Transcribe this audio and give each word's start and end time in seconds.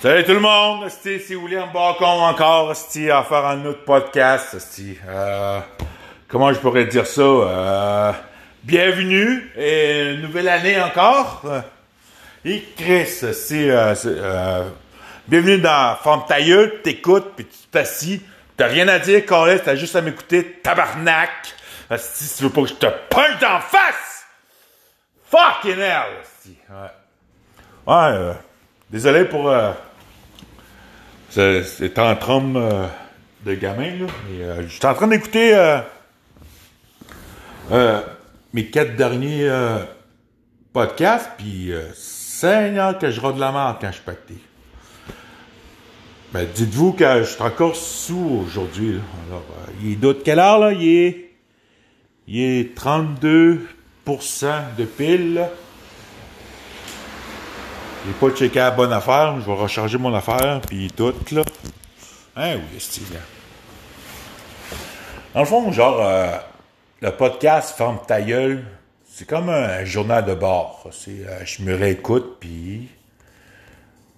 Salut 0.00 0.22
tout 0.22 0.32
le 0.32 0.38
monde, 0.38 0.88
c'est 0.88 1.34
William 1.34 1.68
Bacon 1.72 2.20
encore, 2.20 2.76
sti, 2.76 3.10
à 3.10 3.24
faire 3.24 3.44
un 3.44 3.64
autre 3.64 3.84
podcast. 3.84 4.56
sti. 4.56 4.96
Euh, 5.08 5.58
comment 6.28 6.52
je 6.52 6.60
pourrais 6.60 6.84
dire 6.84 7.04
ça? 7.04 7.20
Euh, 7.22 8.12
bienvenue 8.62 9.50
et 9.56 10.16
nouvelle 10.22 10.48
année 10.50 10.80
encore. 10.80 11.42
Et 12.44 12.62
Chris, 12.76 13.06
c'est 13.08 13.70
euh, 13.70 13.92
euh, 14.06 14.68
bienvenue 15.26 15.58
dans 15.58 15.96
Forme 15.96 16.24
ta 16.28 16.40
gueule, 16.40 16.80
t'écoutes, 16.82 17.32
puis 17.34 17.46
tu 17.46 17.66
t'assis. 17.68 18.22
T'as 18.56 18.68
rien 18.68 18.86
à 18.86 19.00
dire, 19.00 19.26
Carlis, 19.26 19.58
t'as 19.64 19.74
juste 19.74 19.96
à 19.96 20.00
m'écouter, 20.00 20.60
tabarnak. 20.62 21.30
Si 21.96 22.36
tu 22.36 22.44
veux 22.44 22.50
pas 22.50 22.62
que 22.62 22.68
je 22.68 22.74
te 22.74 22.86
punch 22.86 23.42
en 23.42 23.58
face! 23.58 24.26
Fucking 25.28 25.80
hell! 25.80 26.22
Ouais. 26.70 26.76
Ouais, 27.86 28.12
euh, 28.12 28.32
désolé 28.90 29.24
pour... 29.24 29.50
C'est 31.30 31.98
en 31.98 32.16
trompe 32.16 32.56
euh, 32.56 32.86
de 33.44 33.54
gamin, 33.54 33.96
là. 33.96 34.06
Mais 34.28 34.44
euh, 34.44 34.68
j'étais 34.68 34.86
en 34.86 34.94
train 34.94 35.08
d'écouter 35.08 35.54
euh, 35.54 35.80
euh, 37.70 38.00
mes 38.54 38.66
quatre 38.66 38.96
derniers 38.96 39.48
euh, 39.48 39.78
podcasts, 40.72 41.30
puis 41.36 41.70
Seigneur 41.94 42.98
que 42.98 43.10
je 43.10 43.20
rôde 43.20 43.36
de 43.36 43.40
la 43.40 43.52
merde 43.52 43.76
quand 43.80 43.92
je 43.92 44.00
pacté. 44.00 44.34
Ben, 46.32 46.46
dites-vous 46.54 46.92
que 46.92 47.04
je 47.20 47.24
suis 47.24 47.42
encore 47.42 47.76
sous 47.76 48.44
aujourd'hui. 48.46 49.00
Alors, 49.28 49.44
il 49.82 49.92
est 49.92 49.96
d'autre 49.96 50.22
quelle 50.22 50.38
heure, 50.38 50.58
là? 50.58 50.72
Il 50.72 50.88
est, 50.88 51.30
il 52.26 52.40
est 52.40 52.78
32% 52.78 53.58
de 54.78 54.84
pile. 54.84 55.48
J'ai 58.06 58.12
pas 58.14 58.30
checké 58.30 58.58
la 58.58 58.70
bonne 58.70 58.92
affaire. 58.92 59.40
Je 59.40 59.46
vais 59.46 59.54
recharger 59.54 59.98
mon 59.98 60.14
affaire, 60.14 60.60
puis 60.66 60.90
tout, 60.96 61.14
là. 61.32 61.42
Hein, 62.36 62.56
oui, 62.72 62.80
style. 62.80 63.02
Dans 65.34 65.40
le 65.40 65.46
fond, 65.46 65.70
genre, 65.72 66.00
euh, 66.00 66.36
le 67.00 67.10
podcast 67.10 67.76
Ferme 67.76 67.98
ta 68.06 68.22
gueule, 68.22 68.64
c'est 69.10 69.26
comme 69.26 69.48
un 69.50 69.84
journal 69.84 70.24
de 70.24 70.34
bord. 70.34 70.88
C'est, 70.92 71.26
euh, 71.26 71.44
je 71.44 71.62
me 71.62 71.74
réécoute, 71.74 72.38
puis... 72.40 72.88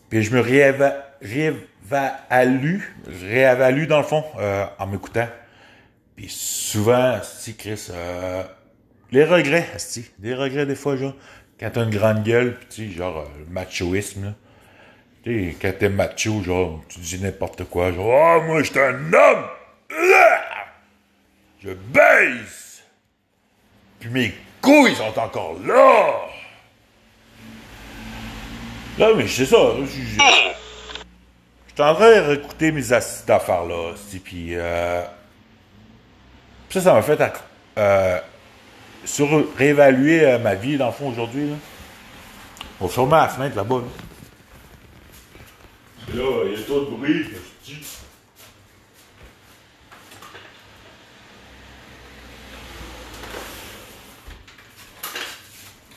Puis 0.08 0.22
je 0.24 0.34
me 0.34 0.42
rééva- 0.42 0.96
réévalue, 1.22 2.80
réévalue 3.22 3.86
dans 3.86 3.98
le 3.98 4.04
fond, 4.04 4.24
euh, 4.40 4.64
en 4.78 4.86
m'écoutant. 4.86 5.28
Puis 6.16 6.28
souvent, 6.28 7.18
si 7.22 7.54
Chris, 7.56 7.88
les 9.12 9.24
regrets, 9.24 9.68
si, 9.78 10.10
des 10.18 10.34
regrets 10.34 10.66
des 10.66 10.74
fois, 10.74 10.96
genre, 10.96 11.14
quand 11.60 11.70
t'as 11.70 11.84
une 11.84 11.90
grande 11.90 12.22
gueule, 12.22 12.58
pis 12.58 12.66
tu 12.68 12.92
genre, 12.92 13.18
euh, 13.18 13.44
machoïsme, 13.50 14.24
là. 14.24 14.34
Tu 15.22 15.50
sais, 15.50 15.56
quand 15.60 15.72
t'es 15.78 15.90
macho, 15.90 16.42
genre, 16.42 16.80
tu 16.88 16.98
dis 17.00 17.20
n'importe 17.20 17.64
quoi, 17.64 17.92
genre, 17.92 18.14
ah, 18.14 18.40
moi, 18.40 18.62
j'étais 18.62 18.82
un 18.82 19.12
homme! 19.12 19.44
Ah! 19.92 20.66
Je 21.62 21.70
baisse! 21.70 22.82
Puis 23.98 24.08
mes 24.08 24.34
couilles 24.62 24.94
sont 24.94 25.18
encore 25.18 25.58
là! 25.66 26.26
Là, 28.98 29.14
mais 29.14 29.28
c'est 29.28 29.46
ça, 29.46 29.56
je 31.76 31.82
en 31.82 31.94
train 31.94 32.14
de 32.14 32.20
réécouter 32.20 32.72
mes 32.72 32.92
assises 32.92 33.24
d'affaires-là, 33.24 33.94
si, 33.96 34.18
puis 34.18 34.54
euh, 34.54 35.02
ça, 36.68 36.80
ça 36.80 36.92
m'a 36.92 37.02
fait 37.02 37.18
euh, 37.78 38.20
sur 39.04 39.28
réévaluer 39.56 40.24
euh, 40.24 40.38
ma 40.38 40.54
vie, 40.54 40.76
dans 40.76 40.86
le 40.86 40.92
fond, 40.92 41.10
aujourd'hui. 41.10 41.50
On 42.80 42.86
va 42.86 42.92
fermer 42.92 43.12
la 43.12 43.28
fenêtre 43.28 43.56
là-bas. 43.56 43.82
Là, 46.14 46.24
il 46.46 46.52
y 46.52 46.62
a 46.62 46.64
trop 46.64 46.80
de 46.80 46.96
bruit. 46.96 47.26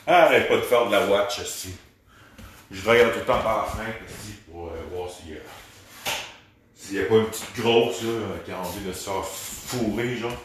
Arrête 0.06 0.48
pas 0.48 0.56
de 0.56 0.60
faire 0.60 0.86
de 0.86 0.92
la 0.92 1.06
watch, 1.06 1.38
ici. 1.38 1.74
Je 2.70 2.88
regarde 2.88 3.12
tout 3.12 3.20
le 3.20 3.24
temps 3.24 3.40
par 3.40 3.64
la 3.64 3.64
fenêtre 3.64 3.98
ici 4.06 4.34
pour 4.50 4.66
euh, 4.66 4.70
voir 4.92 5.08
s'il 5.10 6.96
y 6.96 7.00
a 7.00 7.04
pas 7.04 7.14
une 7.14 7.26
petite 7.26 7.56
grosse 7.56 8.02
là, 8.02 8.36
qui 8.44 8.52
a 8.52 8.58
envie 8.58 8.84
de 8.86 8.92
se 8.92 9.04
faire 9.04 9.24
fourrer, 9.24 10.16
genre. 10.16 10.36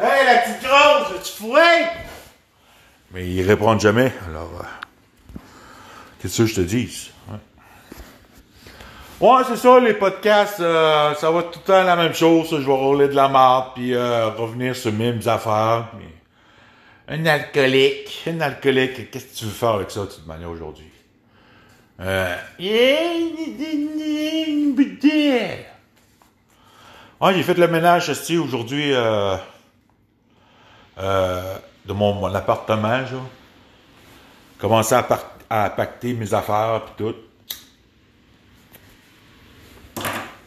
Hey, 0.00 0.24
la 0.26 0.38
petite 0.42 0.62
grosse, 0.62 1.30
fourrer? 1.36 1.86
Mais 3.12 3.26
ils 3.26 3.42
répondent 3.42 3.80
jamais, 3.80 4.12
alors. 4.28 4.50
euh, 4.60 5.38
Qu'est-ce 6.20 6.38
que 6.42 6.46
je 6.46 6.54
te 6.56 6.60
dis? 6.60 7.10
Ouais, 9.20 9.42
c'est 9.48 9.56
ça, 9.56 9.80
les 9.80 9.94
podcasts, 9.94 10.60
euh, 10.60 11.12
ça 11.16 11.30
va 11.32 11.42
tout 11.42 11.58
le 11.58 11.64
temps 11.64 11.82
la 11.82 11.96
même 11.96 12.14
chose. 12.14 12.50
Je 12.50 12.56
vais 12.58 12.72
rouler 12.72 13.08
de 13.08 13.14
la 13.14 13.26
marde, 13.28 13.72
puis 13.74 13.92
euh, 13.92 14.28
revenir 14.28 14.76
sur 14.76 14.92
mes 14.92 15.10
mêmes 15.10 15.26
affaires. 15.26 15.88
Un 17.08 17.26
alcoolique, 17.26 18.22
un 18.28 18.40
alcoolique, 18.40 19.10
qu'est-ce 19.10 19.24
que 19.24 19.34
tu 19.36 19.44
veux 19.46 19.50
faire 19.50 19.70
avec 19.70 19.90
ça, 19.90 20.00
de 20.02 20.06
toute 20.06 20.26
manière, 20.26 20.50
aujourd'hui? 20.50 20.90
Euh, 22.00 22.36
j'ai 27.34 27.42
fait 27.42 27.54
le 27.54 27.66
ménage 27.66 28.08
esti, 28.10 28.36
aujourd'hui 28.38 28.92
euh, 30.98 31.58
de 31.86 31.92
mon, 31.92 32.34
appartement, 32.34 33.04
genre. 33.06 33.26
Commencé 34.58 34.94
à, 34.94 35.70
pacter 35.70 36.14
mes 36.14 36.34
affaires 36.34 36.82
puis 36.86 36.94
tout. 37.06 37.14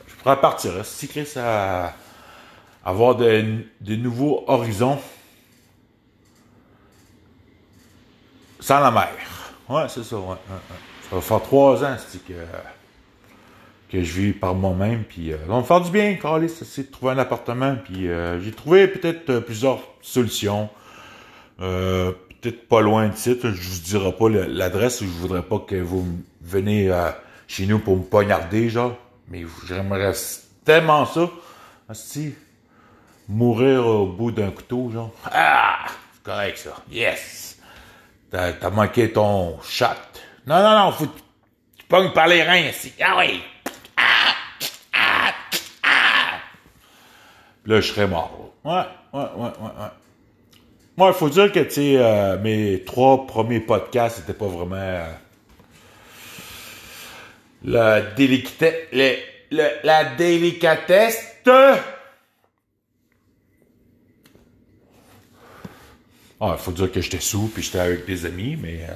Je 0.07 0.15
pourrais 0.21 0.39
partir, 0.39 0.85
si 0.85 1.07
Chris, 1.07 1.29
à 1.37 1.93
avoir 2.83 3.15
de, 3.15 3.63
nouveaux 3.95 4.43
horizons 4.47 4.99
sans 8.59 8.79
la 8.79 8.91
mer. 8.91 9.09
Ouais, 9.69 9.87
c'est 9.87 10.03
ça. 10.03 10.17
Ça 11.09 11.15
va 11.15 11.21
faire 11.21 11.41
trois 11.41 11.83
ans, 11.83 11.95
c'est 12.07 12.23
que, 12.23 12.33
que 13.91 14.03
je 14.03 14.13
vis 14.13 14.33
par 14.33 14.55
moi-même, 14.55 15.03
puis 15.03 15.33
euh, 15.33 15.37
va 15.47 15.61
faire 15.63 15.81
du 15.81 15.91
bien, 15.91 16.15
Carlis, 16.15 16.49
c'est 16.49 16.83
de 16.83 16.91
trouver 16.91 17.13
un 17.13 17.17
appartement, 17.17 17.75
puis 17.83 18.07
euh, 18.07 18.39
j'ai 18.39 18.51
trouvé 18.51 18.87
peut-être 18.87 19.29
euh, 19.29 19.41
plusieurs 19.41 19.79
solutions. 20.01 20.69
Euh, 21.59 22.11
peut-être 22.41 22.67
pas 22.67 22.81
loin 22.81 23.09
de 23.09 23.15
site, 23.15 23.43
je 23.43 23.69
vous 23.69 23.79
dirai 23.79 24.11
pas 24.13 24.29
l'adresse, 24.29 25.01
je 25.01 25.05
voudrais 25.05 25.43
pas 25.43 25.59
que 25.59 25.75
vous 25.75 26.07
venez 26.41 26.89
euh, 26.89 27.11
chez 27.47 27.67
nous 27.67 27.79
pour 27.79 27.97
me 27.97 28.03
poignarder, 28.03 28.69
genre, 28.69 28.97
mais 29.27 29.45
j'aimerais 29.67 30.13
tellement 30.65 31.05
ça, 31.05 31.29
si 31.93 32.33
mourir 33.27 33.85
au 33.85 34.07
bout 34.07 34.31
d'un 34.31 34.49
couteau, 34.51 34.89
genre. 34.91 35.11
Ah, 35.25 35.85
c'est 36.13 36.23
correct 36.23 36.57
ça, 36.57 36.75
yes! 36.91 37.57
T'as 38.31 38.69
manqué 38.69 39.11
ton 39.11 39.59
shot. 39.61 39.85
Non, 40.47 40.63
non, 40.63 40.85
non, 40.85 40.91
faut 40.93 41.05
tu 41.05 41.85
pognes 41.87 42.13
par 42.13 42.27
les 42.27 42.41
reins. 42.41 42.71
Ah 43.01 43.17
oui! 43.19 43.41
Ah! 43.97 44.33
Ah! 44.93 45.33
Ah! 45.83 46.39
Là, 47.65 47.79
je 47.81 47.87
serais 47.93 48.07
mort. 48.07 48.53
Ouais, 48.63 48.71
ouais, 49.13 49.19
ouais, 49.19 49.27
ouais, 49.37 49.49
ouais. 49.59 49.91
Moi, 50.97 51.09
il 51.09 51.13
faut 51.13 51.29
dire 51.29 51.51
que, 51.51 51.59
tu 51.59 51.97
euh, 51.97 52.37
mes 52.39 52.83
trois 52.83 53.25
premiers 53.25 53.59
podcasts, 53.59 54.17
c'était 54.17 54.33
pas 54.33 54.47
vraiment... 54.47 54.75
euh, 54.75 55.11
la 57.63 58.01
délicatesse... 58.01 58.87
le- 58.91 59.15
le- 59.51 59.79
la 59.83 60.05
délicatesse... 60.15 61.27
Ah, 66.43 66.55
faut 66.57 66.71
dire 66.71 66.91
que 66.91 67.01
j'étais 67.01 67.19
sous 67.19 67.47
puis 67.53 67.61
j'étais 67.61 67.79
avec 67.79 68.05
des 68.05 68.25
amis, 68.25 68.57
mais 68.59 68.79
euh, 68.89 68.93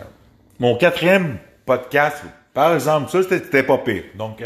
mon 0.59 0.75
quatrième 0.77 1.38
podcast, 1.65 2.23
par 2.56 2.73
exemple, 2.73 3.12
ça 3.12 3.21
c'était 3.21 3.62
pas 3.62 3.77
pire. 3.77 4.03
Donc, 4.15 4.41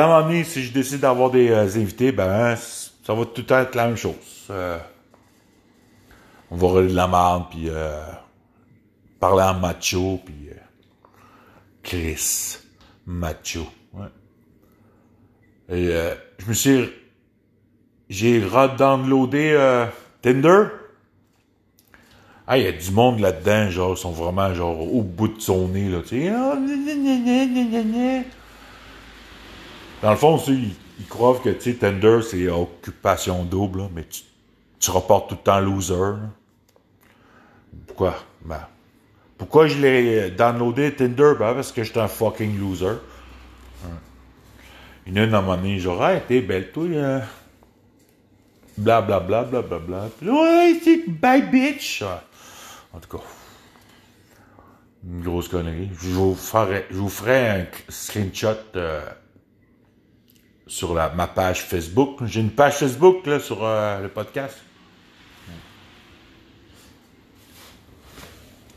à 0.00 0.04
un 0.04 0.08
moment 0.08 0.26
donné, 0.28 0.44
si 0.44 0.62
je 0.62 0.72
décide 0.72 1.00
d'avoir 1.00 1.30
des 1.30 1.50
euh, 1.50 1.64
invités, 1.76 2.12
ben 2.12 2.56
ça 2.56 3.14
va 3.14 3.24
tout 3.24 3.42
le 3.42 3.46
temps 3.46 3.58
être 3.58 3.74
la 3.74 3.86
même 3.86 3.96
chose. 3.96 4.14
Euh, 4.50 4.78
on 6.50 6.56
va 6.56 6.66
rouler 6.68 6.88
de 6.88 6.94
la 6.94 7.08
merde 7.08 7.44
puis 7.50 7.68
euh, 7.68 8.02
parler 9.20 9.42
en 9.42 9.54
macho 9.54 10.20
puis 10.24 10.50
euh, 10.50 10.54
Chris 11.82 12.58
macho. 13.06 13.66
Ouais. 13.92 14.06
Et 15.68 15.88
euh, 15.90 16.14
je 16.38 16.46
me 16.46 16.52
suis 16.54 16.90
j'ai 18.08 18.44
redownloadé 18.44 19.86
Tinder. 20.22 20.66
Ah, 22.46 22.58
il 22.58 22.64
y 22.64 22.66
a 22.66 22.72
du 22.72 22.90
monde 22.90 23.20
là-dedans, 23.20 23.70
genre, 23.70 23.94
ils 23.96 24.00
sont 24.00 24.12
vraiment, 24.12 24.52
genre, 24.52 24.78
au 24.78 25.00
bout 25.00 25.28
de 25.28 25.40
son 25.40 25.68
nez, 25.68 25.88
là, 25.88 26.00
tu 26.02 26.20
sais. 26.20 26.30
Dans 30.04 30.10
le 30.10 30.18
fond, 30.18 30.36
tu 30.36 30.52
ils, 30.98 31.06
croient 31.06 31.40
que, 31.42 31.48
tu 31.48 31.78
c'est 31.80 32.48
occupation 32.50 33.42
double, 33.42 33.78
là, 33.78 33.88
mais 33.94 34.04
tu, 34.04 34.20
tu 34.78 34.90
reportes 34.90 35.30
tout 35.30 35.36
le 35.36 35.40
temps 35.40 35.60
loser. 35.60 35.94
là. 35.94 36.18
Pourquoi? 37.86 38.14
Ben, 38.44 38.60
pourquoi 39.38 39.66
je 39.66 39.78
l'ai 39.78 40.30
downloadé 40.30 40.94
Tinder? 40.94 41.32
Ben, 41.38 41.54
parce 41.54 41.72
que 41.72 41.82
j'étais 41.82 42.00
un 42.00 42.08
fucking 42.08 42.60
loser. 42.60 42.98
Une 45.06 45.16
une 45.16 45.32
à 45.32 45.38
un 45.38 45.40
moment 45.40 45.78
genre, 45.78 46.06
hey, 46.06 46.20
t'es 46.28 46.42
belle, 46.42 46.70
toi, 46.70 46.84
euh, 46.84 47.20
bla 48.76 49.00
bla 49.00 49.20
bla 49.20 49.44
bla 49.44 49.62
bla 49.62 50.08
ouais, 50.20 50.80
c'est 50.84 51.08
bye 51.08 51.48
bitch. 51.50 52.02
En 52.92 52.98
tout 53.00 53.16
cas, 53.16 53.24
une 55.02 55.22
grosse 55.22 55.48
connerie. 55.48 55.88
Je 55.98 56.10
vous 56.10 56.34
ferai, 56.34 56.84
je 56.90 56.96
vous 56.96 57.08
ferai 57.08 57.48
un 57.48 57.66
screenshot 57.88 58.56
euh, 58.76 59.00
sur 60.66 60.94
la, 60.94 61.10
ma 61.10 61.26
page 61.26 61.62
Facebook. 61.62 62.24
J'ai 62.24 62.40
une 62.40 62.50
page 62.50 62.74
Facebook 62.74 63.26
là, 63.26 63.40
sur 63.40 63.64
euh, 63.64 64.00
le 64.00 64.08
podcast. 64.08 64.58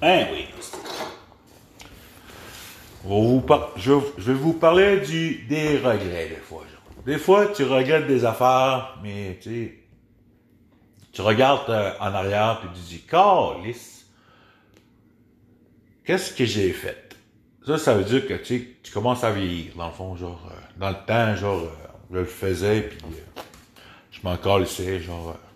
Hein, 0.01 0.25
oui. 0.31 0.45
Je, 3.77 3.93
vais 4.17 4.33
vous 4.33 4.53
parler 4.53 4.99
du, 4.99 5.45
des 5.47 5.77
regrets, 5.77 6.29
des 6.29 6.35
fois. 6.35 6.63
genre. 6.71 7.03
Des 7.05 7.17
fois, 7.17 7.47
tu 7.47 7.63
regrettes 7.63 8.07
des 8.07 8.25
affaires, 8.25 8.99
mais 9.01 9.39
tu 9.41 9.49
sais, 9.49 9.79
tu 11.13 11.21
regardes 11.21 11.69
euh, 11.69 11.93
en 11.99 12.13
arrière 12.13 12.61
et 12.63 12.75
tu 12.75 12.81
dis, 12.81 13.01
Calice, 13.01 14.05
qu'est-ce 16.05 16.33
que 16.33 16.45
j'ai 16.45 16.73
fait? 16.73 17.15
Ça, 17.65 17.77
ça 17.77 17.93
veut 17.95 18.03
dire 18.03 18.27
que 18.27 18.33
tu 18.35 18.77
tu 18.83 18.91
commences 18.91 19.23
à 19.23 19.31
vieillir, 19.31 19.73
dans 19.75 19.87
le 19.87 19.93
fond, 19.93 20.15
genre, 20.15 20.49
euh, 20.51 20.66
dans 20.79 20.89
le 20.89 20.95
temps, 21.05 21.35
genre, 21.35 21.61
euh, 21.63 21.87
je 22.11 22.17
le 22.17 22.25
faisais, 22.25 22.81
puis 22.81 22.99
euh, 23.05 23.41
je 24.11 24.19
m'en 24.23 24.37
calissais, 24.37 24.99
genre, 24.99 25.35
euh, 25.35 25.47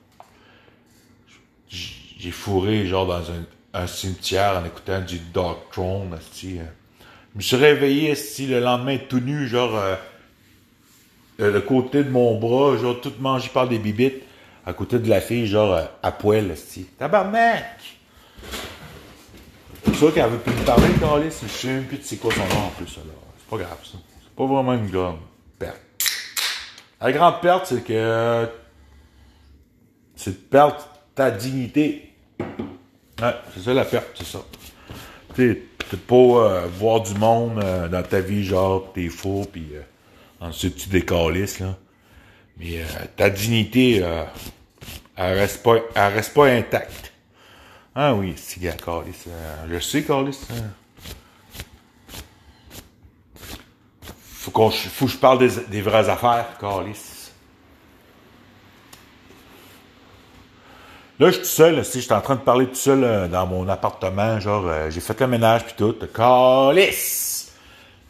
j'ai 1.70 2.32
fourré, 2.32 2.86
genre, 2.86 3.08
dans 3.08 3.24
un, 3.32 3.88
cimetière 3.88 4.58
en 4.62 4.66
écoutant 4.66 5.00
du 5.00 5.18
Dark 5.34 5.72
Throne. 5.72 6.18
Je 6.44 6.58
me 7.36 7.42
suis 7.42 7.56
réveillé, 7.56 8.12
esti, 8.12 8.48
le 8.48 8.60
lendemain, 8.60 8.98
tout 8.98 9.20
nu, 9.20 9.48
genre, 9.48 9.76
euh, 9.76 9.96
le 11.40 11.62
côté 11.62 12.04
de 12.04 12.10
mon 12.10 12.38
bras, 12.38 12.78
genre, 12.78 13.00
tout 13.00 13.14
mangé 13.20 13.50
par 13.50 13.68
des 13.68 13.80
bibites, 13.80 14.24
à 14.66 14.74
côté 14.74 15.00
de 15.00 15.10
la 15.10 15.22
fille, 15.22 15.48
genre, 15.48 15.80
à 16.04 16.12
poil, 16.12 16.52
esti. 16.52 16.86
Tabarnak! 16.98 17.80
C'est 19.86 19.96
sûr 19.96 20.14
qu'elle 20.14 20.30
veut 20.30 20.38
plus 20.38 20.54
me 20.54 20.66
parler, 20.66 20.88
Carlis, 21.00 21.34
je 21.42 21.48
sais 21.48 21.68
même 21.68 21.86
plus 21.86 21.98
de 21.98 22.04
c'est 22.04 22.18
quoi 22.18 22.32
son 22.34 22.42
nom 22.42 22.66
en 22.66 22.70
plus, 22.70 22.92
alors. 22.98 23.22
C'est 23.40 23.50
pas 23.50 23.58
grave, 23.58 23.80
ça. 23.84 23.98
Pas 24.42 24.48
vraiment 24.48 24.74
une 24.74 24.90
grande 24.90 25.20
perte. 25.60 25.80
La 27.00 27.12
grande 27.12 27.42
perte, 27.42 27.68
c'est 27.68 27.84
que 27.84 28.50
c'est 30.16 30.32
de 30.32 30.36
perdre 30.36 30.84
ta 31.14 31.30
dignité. 31.30 32.12
Ouais, 33.22 33.36
c'est 33.54 33.60
ça 33.62 33.72
la 33.76 33.86
perte, 33.86 34.08
c'est 34.16 34.26
ça. 34.26 34.40
Tu 35.36 35.64
sais, 35.92 35.98
pas 36.08 36.16
euh, 36.16 36.68
voir 36.74 37.02
du 37.02 37.14
monde 37.14 37.64
euh, 37.64 37.88
dans 37.88 38.02
ta 38.02 38.20
vie, 38.20 38.44
genre, 38.44 38.92
t'es 38.94 39.10
faux, 39.10 39.46
puis 39.46 39.68
euh, 39.76 39.82
ensuite 40.40 40.76
tu 40.76 40.90
décalisses, 40.90 41.60
là. 41.60 41.78
Mais 42.58 42.82
ta 43.18 43.30
dignité, 43.30 43.98
elle 45.18 45.38
reste 45.38 45.62
pas, 45.62 45.76
elle 45.94 46.14
reste 46.14 46.34
pas 46.34 46.48
intacte. 46.48 47.14
Ah 47.94 48.16
oui, 48.16 48.34
c'est 48.38 48.60
gars, 48.60 48.72
Carlis. 48.72 49.26
je 49.70 49.78
sais, 49.78 50.02
Carlis. 50.02 50.40
Faut, 54.42 54.50
qu'on, 54.50 54.72
faut 54.72 55.06
que 55.06 55.12
je 55.12 55.18
parle 55.18 55.38
des, 55.70 55.82
vraies 55.84 56.10
affaires, 56.10 56.58
Carlis. 56.60 57.30
Là, 61.20 61.28
je 61.28 61.34
suis 61.34 61.42
tout 61.42 61.48
seul, 61.48 61.86
si 61.86 62.00
je 62.00 62.06
suis 62.06 62.14
en 62.14 62.22
train 62.22 62.38
de 62.38 62.42
parler 62.42 62.66
tout 62.66 62.74
seul 62.74 63.04
euh, 63.04 63.28
dans 63.28 63.46
mon 63.46 63.70
appartement, 63.70 64.40
genre, 64.40 64.66
euh, 64.66 64.90
j'ai 64.90 65.00
fait 65.00 65.20
le 65.20 65.28
ménage 65.28 65.64
puis 65.66 65.76
tout. 65.78 65.96
Carlis! 66.12 67.52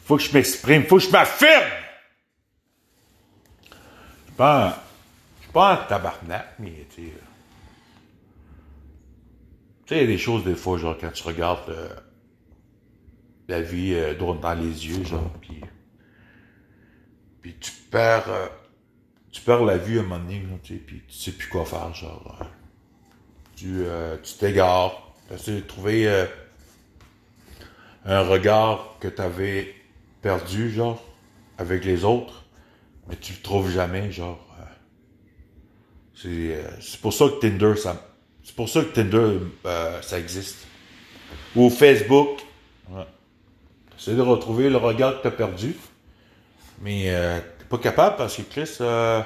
Faut 0.05 0.15
que 0.15 0.23
je 0.23 0.33
m'exprime, 0.33 0.85
faut 0.85 0.99
que 0.99 1.03
je 1.03 1.09
m'affirme! 1.09 1.69
Je 3.65 4.27
suis 4.27 4.35
pas, 4.37 4.67
en- 4.69 4.73
je 5.41 5.59
en 5.59 5.85
tabarnak, 5.89 6.47
mais 6.59 6.87
tu 6.95 7.07
sais. 7.07 7.07
euh, 7.09 7.21
tu 9.85 9.95
sais, 9.95 9.97
il 9.97 10.01
y 10.01 10.03
a 10.05 10.07
des 10.07 10.17
choses, 10.17 10.45
des 10.45 10.55
fois, 10.55 10.77
genre, 10.77 10.95
quand 10.97 11.11
tu 11.11 11.23
regardes 11.23 11.69
euh, 11.71 11.89
la 13.49 13.61
vie 13.61 14.15
droit 14.17 14.37
dans 14.41 14.53
les 14.53 14.87
yeux, 14.87 15.03
genre, 15.03 15.29
puis, 15.41 15.59
puis 17.41 17.55
tu 17.59 17.71
perds, 17.89 18.29
euh, 18.29 18.47
tu 19.31 19.41
perds 19.41 19.63
la 19.63 19.77
vue 19.77 19.97
à 19.97 20.01
un 20.01 20.05
moment 20.05 20.23
donné, 20.23 20.43
tu 20.63 20.73
sais, 20.75 20.79
puis 20.79 21.01
tu 21.07 21.17
sais 21.17 21.31
plus 21.31 21.47
quoi 21.47 21.65
faire, 21.65 21.93
genre, 21.93 22.37
euh, 22.41 22.45
tu 23.55 23.83
euh, 23.85 24.17
tu 24.21 24.33
t'égares, 24.35 25.13
tu 25.43 25.51
de 25.51 25.59
trouver 25.61 26.07
euh, 26.07 26.25
un 28.05 28.21
regard 28.21 28.97
que 28.99 29.07
tu 29.07 29.21
avais 29.21 29.73
perdu, 30.21 30.71
genre, 30.71 31.03
avec 31.57 31.85
les 31.85 32.03
autres, 32.03 32.45
mais 33.07 33.15
tu 33.15 33.33
le 33.33 33.41
trouves 33.41 33.71
jamais, 33.71 34.11
genre, 34.11 34.45
euh, 34.59 34.63
c'est 36.15 36.81
c'est 36.81 37.01
pour 37.01 37.13
ça 37.13 37.25
que 37.25 37.39
Tinder, 37.39 37.75
ça, 37.75 38.13
c'est 38.43 38.55
pour 38.55 38.69
ça 38.69 38.81
que 38.81 38.93
Tinder, 38.93 39.39
ça 40.01 40.19
existe. 40.19 40.67
Ou 41.55 41.69
Facebook. 41.69 42.43
Ouais. 42.89 43.05
C'est 43.97 44.15
de 44.15 44.21
retrouver 44.21 44.69
le 44.69 44.77
regard 44.77 45.17
que 45.17 45.21
tu 45.21 45.27
as 45.27 45.31
perdu. 45.31 45.75
Mais 46.81 47.03
euh, 47.07 47.39
t'es 47.59 47.65
pas 47.65 47.77
capable 47.77 48.15
parce 48.17 48.35
que 48.35 48.41
Chris, 48.41 48.77
euh, 48.81 49.21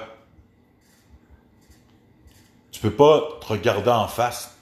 tu 2.72 2.82
peux 2.82 2.92
pas 2.92 3.40
te 3.42 3.48
regarder 3.48 3.90
en 3.90 4.08
face. 4.08 4.56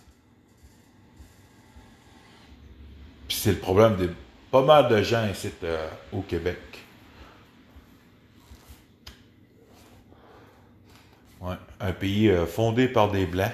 Puis 3.27 3.38
c'est 3.38 3.51
le 3.51 3.57
problème 3.57 3.95
de 3.97 4.13
pas 4.51 4.62
mal 4.62 4.88
de 4.88 5.01
gens 5.01 5.27
ici 5.27 5.50
euh, 5.63 5.89
au 6.12 6.21
Québec. 6.21 6.59
Ouais, 11.41 11.55
un 11.79 11.91
pays 11.91 12.29
euh, 12.29 12.45
fondé 12.45 12.88
par 12.88 13.12
des 13.12 13.25
Blancs. 13.25 13.51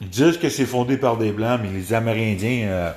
Ils 0.00 0.08
disent 0.08 0.38
que 0.38 0.48
c'est 0.48 0.66
fondé 0.66 0.96
par 0.96 1.16
des 1.16 1.30
Blancs, 1.30 1.60
mais 1.62 1.70
les 1.70 1.92
Amérindiens, 1.92 2.68
euh, 2.68 2.92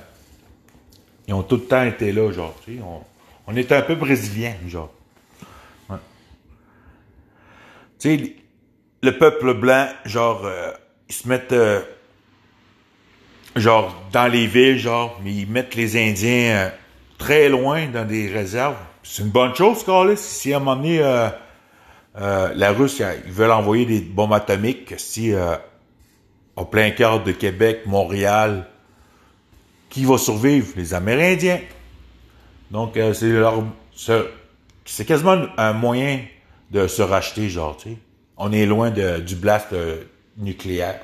ils 1.28 1.34
ont 1.34 1.44
tout 1.44 1.56
le 1.56 1.64
temps 1.64 1.84
été 1.84 2.12
là, 2.12 2.32
genre, 2.32 2.56
tu 2.66 2.76
sais, 2.76 2.82
on, 2.82 3.02
on 3.48 3.56
est 3.56 3.72
un 3.72 3.82
peu 3.82 3.96
brésiliens, 3.96 4.56
genre. 4.68 4.92
Tu 8.00 8.18
sais, 8.18 8.36
le 9.02 9.18
peuple 9.18 9.54
blanc, 9.54 9.88
genre, 10.04 10.42
euh, 10.44 10.72
ils 11.08 11.16
se 11.16 11.28
mettent, 11.28 11.54
euh, 11.54 11.82
genre, 13.56 13.96
dans 14.12 14.28
les 14.28 14.46
villes, 14.46 14.78
genre, 14.78 15.20
mais 15.24 15.34
ils 15.34 15.50
mettent 15.50 15.76
les 15.76 15.96
Indiens 15.96 16.56
euh, 16.56 16.70
très 17.18 17.48
loin 17.48 17.88
dans 17.88 18.06
des 18.06 18.28
réserves. 18.28 18.76
C'est 19.04 19.24
une 19.24 19.30
bonne 19.30 19.56
chose, 19.56 19.86
Carlis. 19.86 20.18
Si 20.18 20.54
à 20.54 20.58
un 20.58 20.60
moment 20.60 20.76
donné, 20.76 21.00
euh, 21.02 21.30
la 22.16 22.72
Russe, 22.72 23.02
ils 23.26 23.32
veulent 23.32 23.52
envoyer 23.52 23.86
des 23.86 24.02
bombes 24.02 24.34
atomiques, 24.34 24.94
si 24.98 25.34
au 26.56 26.66
plein 26.66 26.92
cœur 26.92 27.24
de 27.24 27.32
Québec, 27.32 27.82
Montréal, 27.86 28.68
qui 29.94 30.06
va 30.06 30.18
survivre? 30.18 30.74
Les 30.76 30.96
Amérindiens. 30.96 31.62
Donc, 32.72 32.98
euh, 32.98 33.14
c'est 33.14 33.30
leur, 33.30 33.64
c'est 34.86 35.06
quasiment 35.06 35.46
un 35.56 35.74
moyen 35.74 36.22
de 36.72 36.88
se 36.88 37.04
racheter, 37.04 37.48
genre, 37.48 37.78
tu 37.78 37.92
sais. 37.92 37.98
On 38.36 38.52
est 38.52 38.66
loin 38.66 38.90
de, 38.90 39.20
du 39.20 39.36
blast 39.36 39.68
euh, 39.74 40.02
nucléaire. 40.38 41.04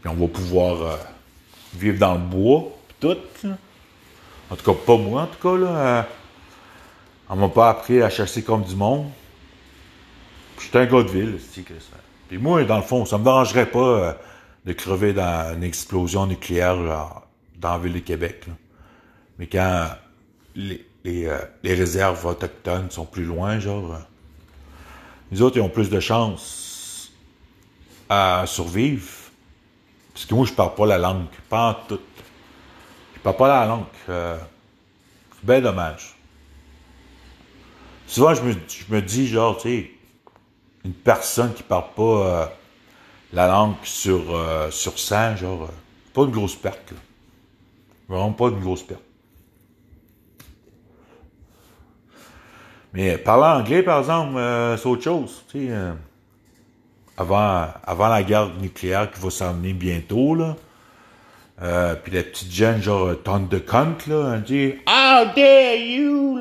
Puis 0.00 0.10
on 0.10 0.14
va 0.14 0.26
pouvoir 0.26 0.82
euh, 0.82 0.96
vivre 1.74 1.98
dans 1.98 2.14
le 2.14 2.20
bois, 2.20 2.64
pis 2.88 2.94
tout. 3.06 3.48
En 4.50 4.56
tout 4.56 4.72
cas, 4.72 4.78
pas 4.84 4.96
moi, 4.96 5.22
en 5.22 5.26
tout 5.26 5.48
cas, 5.48 5.56
là. 5.56 5.68
euh, 5.68 6.02
on 7.28 7.36
m'a 7.36 7.48
pas 7.48 7.70
appris 7.70 8.02
à 8.02 8.10
chasser 8.10 8.42
comme 8.42 8.64
du 8.64 8.74
monde. 8.74 9.06
Puis 10.56 10.66
J'étais 10.66 10.78
un 10.78 10.86
gars 10.86 11.04
de 11.04 11.08
ville, 11.08 11.38
c'est 11.52 11.62
que 11.62 11.74
ça. 11.74 11.96
Puis 12.28 12.38
moi, 12.38 12.64
dans 12.64 12.78
le 12.78 12.82
fond, 12.82 13.04
ça 13.04 13.18
me 13.18 13.24
dérangerait 13.24 13.66
pas 13.66 13.78
euh, 13.78 14.12
de 14.64 14.72
crever 14.72 15.12
dans 15.12 15.54
une 15.54 15.62
explosion 15.62 16.26
nucléaire 16.26 16.76
genre, 16.84 17.25
dans 17.60 17.72
la 17.72 17.78
ville 17.78 17.94
de 17.94 17.98
Québec. 18.00 18.46
Mais 19.38 19.46
quand 19.46 19.88
les, 20.54 20.86
les, 21.04 21.26
euh, 21.26 21.38
les 21.62 21.74
réserves 21.74 22.24
autochtones 22.24 22.90
sont 22.90 23.06
plus 23.06 23.24
loin, 23.24 23.58
genre, 23.58 23.94
euh, 23.94 23.98
les 25.30 25.42
autres, 25.42 25.56
ils 25.56 25.62
ont 25.62 25.68
plus 25.68 25.90
de 25.90 26.00
chances 26.00 27.12
à 28.08 28.44
survivre. 28.46 29.08
Parce 30.12 30.24
que 30.24 30.34
moi, 30.34 30.46
je 30.46 30.52
parle 30.52 30.74
pas 30.74 30.86
la 30.86 30.98
langue. 30.98 31.26
Pas 31.48 31.70
en. 31.70 31.94
Je 33.14 33.20
parle 33.20 33.36
pas 33.36 33.48
la 33.48 33.66
langue. 33.66 33.84
Euh, 34.08 34.38
c'est 35.34 35.46
bien 35.46 35.60
dommage. 35.60 36.16
Souvent, 38.06 38.34
je 38.34 38.42
me, 38.42 38.52
je 38.52 38.94
me 38.94 39.02
dis, 39.02 39.26
genre, 39.26 39.56
tu 39.56 39.68
sais, 39.68 39.90
une 40.84 40.94
personne 40.94 41.52
qui 41.52 41.64
parle 41.64 41.92
pas 41.96 42.02
euh, 42.02 42.46
la 43.32 43.48
langue 43.48 43.74
sur, 43.82 44.22
euh, 44.34 44.70
sur 44.70 44.98
100, 44.98 45.36
genre, 45.36 45.68
pas 46.14 46.22
une 46.22 46.30
grosse 46.30 46.54
perte, 46.54 46.92
là. 46.92 46.98
Vraiment 48.08 48.32
pas 48.32 48.48
une 48.48 48.60
grosse 48.60 48.82
perte. 48.82 49.02
Mais 52.92 53.18
parler 53.18 53.60
anglais, 53.62 53.82
par 53.82 53.98
exemple, 53.98 54.36
euh, 54.36 54.76
c'est 54.76 54.86
autre 54.86 55.02
chose. 55.02 55.44
Euh, 55.54 55.92
avant, 57.18 57.66
avant 57.84 58.08
la 58.08 58.22
guerre 58.22 58.54
nucléaire 58.54 59.10
qui 59.10 59.20
va 59.20 59.30
s'en 59.30 59.52
venir 59.54 59.74
bientôt, 59.74 60.34
là, 60.34 60.56
Euh, 61.62 61.94
puis 61.94 62.12
la 62.12 62.22
petite 62.22 62.52
jeune, 62.52 62.82
genre, 62.82 63.14
tonne 63.24 63.48
de 63.48 63.58
cunt, 63.58 63.96
là, 64.08 64.34
elle 64.34 64.42
dit 64.42 64.74
«How 64.86 65.24
dare 65.34 65.74
you!» 65.76 66.38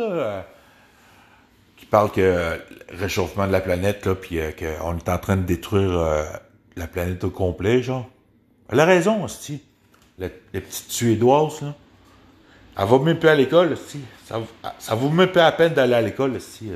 qui 1.78 1.86
parle 1.86 2.12
que 2.12 2.60
le 2.92 2.98
réchauffement 2.98 3.48
de 3.48 3.54
la 3.54 3.62
planète, 3.62 4.06
là, 4.06 4.14
puis 4.16 4.40
qu'on 4.60 4.98
est 4.98 5.10
en 5.10 5.18
train 5.18 5.38
de 5.38 5.44
détruire 5.44 6.28
la 6.76 6.88
planète 6.88 7.24
au 7.24 7.30
complet, 7.30 7.82
genre. 7.82 8.10
Elle 8.68 8.82
a 8.82 8.84
raison, 8.86 9.24
aussi. 9.24 9.64
La, 10.18 10.28
la 10.54 10.62
petite 10.62 10.92
Suédoise, 10.92 11.62
là. 11.62 11.76
Elle 12.78 12.88
va 12.88 13.00
même 13.00 13.20
plus 13.20 13.30
à 13.30 13.36
l'école, 13.36 13.74
aussi. 13.74 14.02
Ça, 14.26 14.42
ça 14.80 14.96
vaut 14.96 15.10
même 15.10 15.32
pas 15.32 15.44
la 15.44 15.52
peine 15.52 15.74
d'aller 15.74 15.94
à 15.94 16.02
l'école, 16.02 16.36
aussi. 16.36 16.72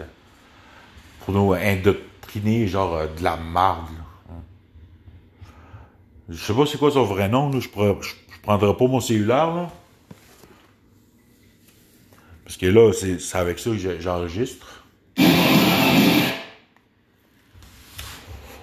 Pour 1.19 1.34
nous 1.34 1.53
indoctriner, 1.53 2.67
genre, 2.67 3.01
de 3.17 3.24
la 3.24 3.36
marde, 3.38 3.88
là. 3.98 4.36
Je 6.29 6.38
sais 6.38 6.53
pas 6.53 6.65
c'est 6.65 6.77
quoi 6.77 6.91
son 6.91 7.03
vrai 7.03 7.27
nom, 7.27 7.50
là. 7.50 7.60
Je, 7.60 7.67
pourrais, 7.67 7.96
je, 8.01 8.10
je 8.10 8.39
prendrai 8.41 8.75
pas 8.75 8.88
mon 8.88 9.00
cellulaire, 9.00 9.53
là. 9.53 9.69
Parce 12.43 12.58
que 12.58 12.65
là, 12.65 12.91
c'est 12.93 13.38
avec 13.38 13.60
ça 13.60 13.69
que 13.69 14.00
j'enregistre. 14.00 14.84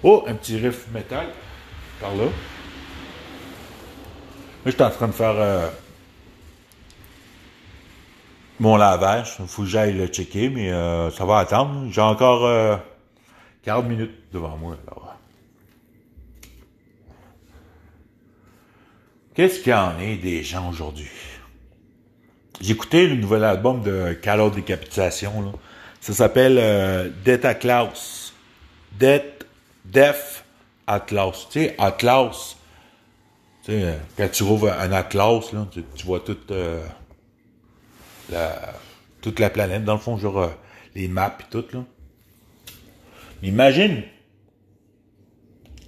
Oh, 0.03 0.23
un 0.27 0.33
petit 0.33 0.57
riff 0.57 0.87
métal. 0.91 1.27
Par 2.01 2.13
là. 2.15 2.25
Suis 4.71 4.83
en 4.83 4.89
train 4.89 5.07
de 5.07 5.13
faire 5.13 5.35
euh, 5.35 5.69
mon 8.59 8.75
lavage. 8.75 9.37
Il 9.39 9.47
faut 9.47 9.61
que 9.63 9.67
j'aille 9.67 9.93
le 9.93 10.07
checker, 10.07 10.49
mais 10.49 10.71
euh, 10.71 11.09
ça 11.11 11.25
va 11.25 11.37
attendre. 11.37 11.89
J'ai 11.91 12.01
encore 12.01 12.45
euh, 12.45 12.75
40 13.63 13.87
minutes 13.87 14.15
devant 14.33 14.57
moi. 14.57 14.77
Alors. 14.87 15.15
Qu'est-ce 19.35 19.59
qu'il 19.59 19.71
y 19.71 19.75
en 19.75 19.99
est 19.99 20.17
des 20.17 20.43
gens 20.43 20.69
aujourd'hui? 20.69 21.07
Écouté 22.67 23.07
le 23.07 23.15
nouvel 23.15 23.43
album 23.43 23.81
de 23.83 24.17
Call 24.21 24.51
Décapitation. 24.51 25.43
Là. 25.43 25.51
Ça 26.01 26.13
s'appelle 26.13 26.57
euh, 26.59 27.09
Death 27.23 27.45
Atlas. 27.45 28.33
Death, 28.93 29.45
Death 29.85 30.43
Atlas. 30.87 31.47
Tu 31.51 31.59
sais, 31.59 31.75
Atlas. 31.77 32.56
Sais, 33.67 33.83
euh, 33.83 33.97
quand 34.15 34.29
tu 34.31 34.43
ouvres 34.43 34.71
un 34.71 34.93
Atlas, 34.93 35.53
tu, 35.71 36.05
vois 36.05 36.21
toute, 36.21 36.51
euh, 36.51 36.81
la, 38.29 38.73
toute 39.19 39.41
la 39.41 39.49
planète, 39.49 39.83
dans 39.83 39.95
le 39.95 39.99
fond, 39.99 40.17
genre 40.17 40.39
euh, 40.39 40.47
les 40.95 41.09
maps 41.09 41.37
et 41.37 41.51
tout. 41.51 41.65
Là. 41.73 41.83
Mais 43.41 43.49
imagine 43.49 44.03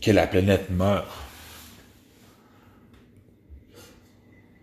que 0.01 0.11
la 0.11 0.27
planète 0.27 0.69
meurt. 0.69 1.07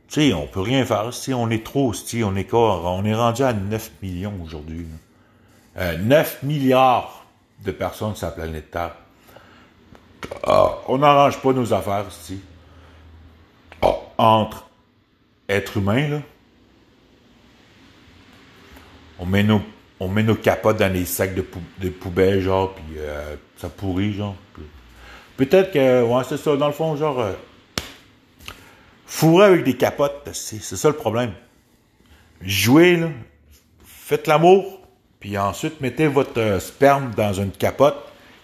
Tu 0.09 0.21
sais, 0.21 0.35
on 0.35 0.47
peut 0.47 0.61
rien 0.61 0.85
faire. 0.85 1.15
Si 1.15 1.33
on 1.33 1.49
est 1.49 1.65
trop, 1.65 1.95
si 1.95 2.23
on 2.23 2.37
est 2.37 2.45
corps, 2.45 2.85
on 2.85 3.03
est 3.07 3.15
rendu 3.15 3.43
à 3.45 3.55
9 3.55 3.93
millions 4.03 4.35
aujourd'hui. 4.45 4.87
Euh, 5.79 5.97
9 5.97 6.43
milliards 6.43 7.25
de 7.65 7.71
personnes 7.71 8.15
sur 8.15 8.27
la 8.27 8.33
planète 8.35 8.71
Terre. 8.71 8.95
Ah, 10.47 10.81
on 10.89 10.99
n'arrange 10.99 11.41
pas 11.41 11.55
nos 11.55 11.73
affaires 11.73 12.05
ici. 12.11 12.43
Entre 14.19 14.67
êtres 15.49 15.77
humains, 15.77 16.09
là. 16.09 16.23
On 19.19 19.27
met 19.27 19.43
nos, 19.43 19.63
on 20.01 20.09
met 20.09 20.23
nos 20.23 20.35
capotes 20.35 20.79
dans 20.79 20.93
les 20.93 21.05
sacs 21.07 21.35
de, 21.35 21.43
pou 21.43 21.61
de 21.79 21.89
poubelle, 21.89 22.41
genre, 22.41 22.75
puis 22.75 22.99
euh, 22.99 23.37
ça 23.57 23.69
pourrit, 23.69 24.13
genre. 24.13 24.37
Peut-être 25.37 25.73
que, 25.73 26.03
ouais, 26.03 26.23
c'est 26.29 26.37
ça, 26.37 26.57
dans 26.57 26.67
le 26.67 26.73
fond, 26.73 26.97
genre, 26.97 27.21
euh, 27.21 27.33
fourrer 29.07 29.47
avec 29.47 29.65
des 29.65 29.77
capotes, 29.77 30.29
c'est 30.33 30.61
ça 30.61 30.89
le 30.89 30.97
problème. 30.97 31.33
Jouez, 32.43 32.97
là, 32.97 33.09
faites 33.85 34.27
l'amour, 34.27 34.81
puis 35.21 35.39
ensuite 35.39 35.81
mettez 35.81 36.07
votre 36.07 36.39
euh, 36.39 36.61
sperme 36.61 37.13
dans 37.15 37.33
une 37.33 37.51
capote, 37.51 37.97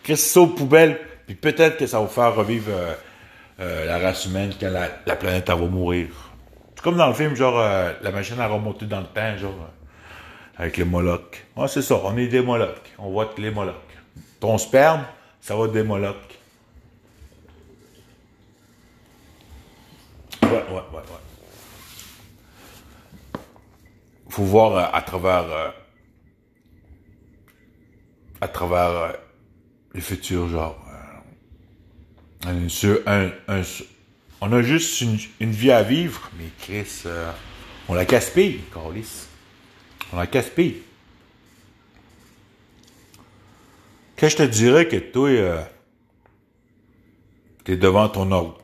crissez 0.03 0.31
ça 0.31 0.41
aux 0.41 0.47
poubelles, 0.47 0.99
puis 1.27 1.35
peut-être 1.35 1.77
que 1.77 1.87
ça 1.87 1.99
va 1.99 2.05
vous 2.05 2.11
faire 2.11 2.35
revivre 2.35 2.71
euh, 3.61 3.87
la 3.87 3.99
race 3.99 4.27
humaine 4.27 4.53
quand 4.59 4.71
la, 4.71 4.89
la 5.07 5.17
planète 5.17 5.49
va 5.49 5.57
mourir. 5.57 6.09
C'est 6.75 6.83
comme 6.83 6.97
dans 6.97 7.09
le 7.09 7.15
film, 7.15 7.35
genre, 7.35 7.59
euh, 7.59 7.93
la 8.03 8.11
machine 8.11 8.41
a 8.41 8.49
remonté 8.49 8.87
dans 8.87 9.01
le 9.01 9.07
temps, 9.07 9.37
genre, 9.37 9.53
euh, 9.53 10.59
avec 10.63 10.77
les 10.77 10.85
molocs. 10.85 11.45
Ouais, 11.57 11.69
c'est 11.69 11.83
ça, 11.83 12.01
on 12.03 12.17
est 12.17 12.29
des 12.29 12.43
molocs. 12.43 12.93
On 12.99 13.11
voit 13.11 13.31
les 13.39 13.51
molocs. 13.51 13.77
Ton 14.41 14.59
sperme, 14.59 15.05
ça 15.41 15.55
va 15.55 15.67
être 15.67 15.73
des 15.73 15.83
molocs. 15.83 16.39
Ouais, 20.43 20.51
ouais, 20.51 20.73
ouais, 20.73 20.97
ouais. 20.97 21.21
Faut 24.29 24.45
voir 24.45 24.95
à 24.95 25.03
travers, 25.03 25.75
à 28.41 28.49
travers 28.49 29.15
le 29.93 30.01
futur, 30.01 30.49
genre. 30.49 30.82
Un, 32.47 32.69
sur- 32.69 33.01
un- 33.07 33.31
un- 33.49 33.63
on 34.41 34.53
a 34.53 34.63
juste 34.63 35.01
une, 35.01 35.19
une 35.41 35.53
vie 35.53 35.71
à 35.71 35.83
vivre, 35.83 36.31
mais 36.39 36.47
Chris, 36.61 37.03
euh, 37.07 37.31
on 37.89 37.95
la 37.95 38.05
gaspille, 38.05 38.61
Carlis. 38.73 39.27
On 40.13 40.17
la 40.19 40.27
gaspille. 40.27 40.83
Que 44.17 44.29
je 44.29 44.37
te 44.37 44.43
dirais 44.43 44.87
que 44.89 44.97
toi, 44.97 45.29
euh, 45.29 45.63
t'es 47.65 47.77
devant 47.77 48.09
ton 48.09 48.55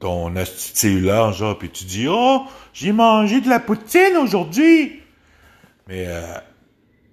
ton 0.00 0.32
cellulaire, 0.46 1.32
genre, 1.32 1.58
puis 1.58 1.70
tu 1.70 1.84
dis, 1.84 2.06
oh, 2.08 2.44
j'ai 2.72 2.92
mangé 2.92 3.40
de 3.40 3.48
la 3.48 3.58
poutine 3.58 4.16
aujourd'hui. 4.16 5.00
Mais 5.88 6.04
euh, 6.06 6.22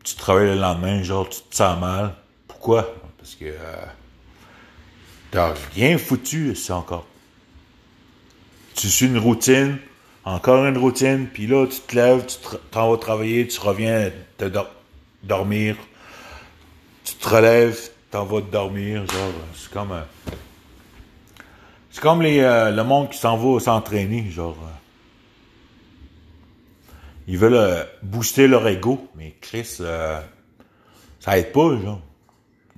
tu 0.04 0.16
travailles 0.16 0.48
le 0.50 0.56
lendemain, 0.56 1.02
genre, 1.02 1.28
tu 1.28 1.42
te 1.50 1.56
sens 1.56 1.80
mal. 1.80 2.14
Pourquoi? 2.48 2.94
Parce 3.18 3.34
que 3.36 3.46
euh, 3.46 3.86
t'as 5.36 5.54
rien 5.76 5.98
foutu, 5.98 6.56
c'est 6.56 6.72
encore. 6.72 7.06
Tu 8.74 8.88
suis 8.90 9.06
une 9.06 9.18
routine, 9.18 9.78
encore 10.24 10.66
une 10.66 10.78
routine, 10.78 11.28
puis 11.28 11.46
là, 11.46 11.68
tu 11.68 11.80
te 11.82 11.94
lèves, 11.94 12.26
tu 12.26 12.38
te- 12.38 12.56
t'en 12.72 12.90
vas 12.90 12.98
travailler, 12.98 13.46
tu 13.46 13.60
reviens 13.60 14.12
te 14.38 14.46
dor- 14.46 14.72
dormir, 15.24 15.76
tu 17.04 17.16
te 17.16 17.28
relèves, 17.28 17.78
t'en 18.12 18.24
vas 18.24 18.40
te 18.42 18.50
dormir, 18.50 19.06
genre, 19.12 19.32
c'est 19.56 19.72
comme... 19.72 19.92
euh, 19.92 20.02
c'est 21.92 22.02
comme 22.02 22.22
les, 22.22 22.40
euh, 22.40 22.72
le 22.72 22.84
monde 22.86 23.10
qui 23.10 23.18
s'en 23.18 23.36
va 23.36 23.60
s'entraîner, 23.60 24.30
genre. 24.32 24.58
euh, 24.64 24.72
ils 27.28 27.38
veulent 27.38 27.86
booster 28.04 28.48
leur 28.48 28.66
ego, 28.68 29.06
mais 29.16 29.36
Chris, 29.42 29.66
ça 29.66 30.24
aide 31.38 31.52
pas, 31.52 31.78
genre. 31.82 32.00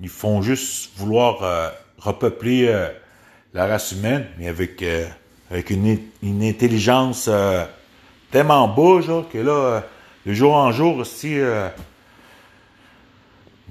Ils 0.00 0.08
font 0.08 0.42
juste 0.42 0.90
vouloir 0.96 1.42
repeupler 1.98 2.68
euh, 2.68 2.88
la 3.54 3.66
race 3.66 3.92
humaine, 3.92 4.26
mais 4.38 4.48
avec, 4.48 4.82
euh, 4.82 5.06
une, 5.70 6.42
intelligence 6.42 7.26
euh, 7.28 7.64
tellement 8.30 8.68
bas, 8.68 9.00
genre, 9.00 9.28
que 9.28 9.38
là, 9.38 9.84
de 10.26 10.32
jour 10.32 10.54
en 10.54 10.72
jour, 10.72 11.06
si 11.06 11.38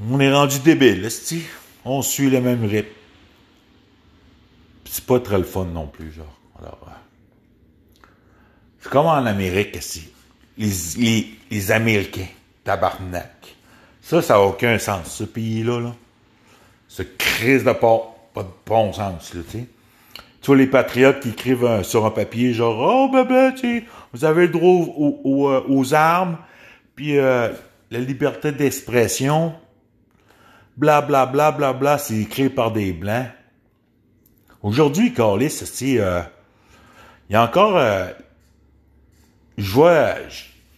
on 0.09 0.19
est 0.19 0.33
rendu 0.33 0.59
débile, 0.59 1.09
si 1.11 1.43
on 1.85 2.01
suit 2.01 2.29
le 2.29 2.41
même 2.41 2.65
rythme. 2.65 2.89
C'est 4.85 5.05
pas 5.05 5.19
très 5.19 5.37
le 5.37 5.43
fun 5.43 5.65
non 5.65 5.85
plus, 5.85 6.11
genre. 6.11 6.33
Alors, 6.59 6.79
c'est 8.79 8.89
comme 8.89 9.05
en 9.05 9.25
Amérique, 9.25 9.77
si. 9.81 10.09
Les, 10.57 11.71
Américains, 11.71 12.27
tabarnak. 12.63 13.55
Ça, 14.01 14.21
ça 14.21 14.35
n'a 14.35 14.41
aucun 14.41 14.79
sens, 14.79 15.13
ce 15.13 15.23
pays-là, 15.23 15.79
là. 15.81 15.95
Ce 16.87 17.03
crise 17.03 17.63
de 17.63 17.73
pas, 17.73 18.16
de 18.43 18.49
bon 18.65 18.93
sens, 18.93 19.33
là, 19.33 19.41
tu 19.49 19.59
sais. 19.59 19.67
Tu 20.41 20.47
vois, 20.47 20.57
les 20.57 20.67
patriotes 20.67 21.19
qui 21.19 21.29
écrivent 21.29 21.65
euh, 21.65 21.83
sur 21.83 22.05
un 22.05 22.11
papier, 22.11 22.53
genre, 22.53 22.77
oh, 22.79 23.11
bébé, 23.11 23.51
tu 23.55 23.79
sais, 23.79 23.83
vous 24.13 24.23
avez 24.23 24.47
le 24.47 24.53
droit 24.53 24.85
euh, 25.25 25.61
aux 25.67 25.93
armes, 25.93 26.37
puis 26.95 27.17
euh, 27.17 27.49
la 27.91 27.99
liberté 27.99 28.51
d'expression, 28.51 29.53
bla, 30.77 31.01
bla, 31.01 31.25
bla, 31.25 31.51
bla, 31.51 31.73
bla, 31.73 31.97
c'est 31.97 32.17
écrit 32.17 32.49
par 32.49 32.71
des 32.71 32.93
Blancs. 32.93 33.27
Aujourd'hui, 34.61 35.13
Carlis, 35.13 35.49
c'est, 35.49 35.99
euh, 35.99 36.21
il 37.29 37.33
y 37.33 37.35
a 37.35 37.43
encore, 37.43 37.81
je 39.57 39.71
vois, 39.71 40.15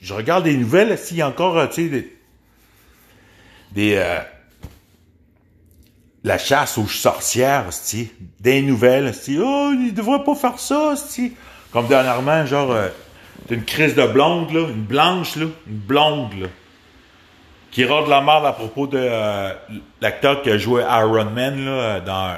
je, 0.01 0.13
regarde 0.13 0.46
des 0.46 0.58
nouvelles, 0.58 0.98
s'il 0.98 1.18
y 1.18 1.22
a 1.22 1.28
encore, 1.28 1.70
tu 1.70 1.84
sais, 1.84 1.89
des, 1.89 2.18
des 3.72 4.20
la 6.29 6.38
chasse 6.38 6.77
aux 6.77 6.88
sorcières, 6.88 7.65
des 8.39 8.62
nouvelles, 8.62 9.13
c'ti, 9.13 9.39
oh, 9.41 9.71
il 9.74 9.93
devrait 9.93 10.24
pas 10.24 10.36
faire 10.36 10.59
ça, 10.59 10.93
c'ti. 10.95 11.33
Comme 11.71 11.88
dernièrement, 11.88 12.45
genre, 12.45 12.71
euh, 12.71 12.88
une 13.50 13.63
crise 13.63 13.95
de 13.95 14.05
blonde, 14.05 14.51
une 14.51 14.83
blanche, 14.83 15.36
là, 15.36 15.45
une 15.67 15.77
blonde, 15.77 16.33
là, 16.39 16.48
qui 17.71 17.83
râle 17.83 18.05
de 18.05 18.09
la 18.09 18.21
merde 18.21 18.45
à 18.45 18.53
propos 18.53 18.86
de 18.88 19.00
euh, 19.00 19.53
l'acteur 20.01 20.41
qui 20.41 20.51
a 20.51 20.57
joué 20.57 20.83
Iron 20.83 21.25
Man, 21.25 22.01
dans 22.05 22.38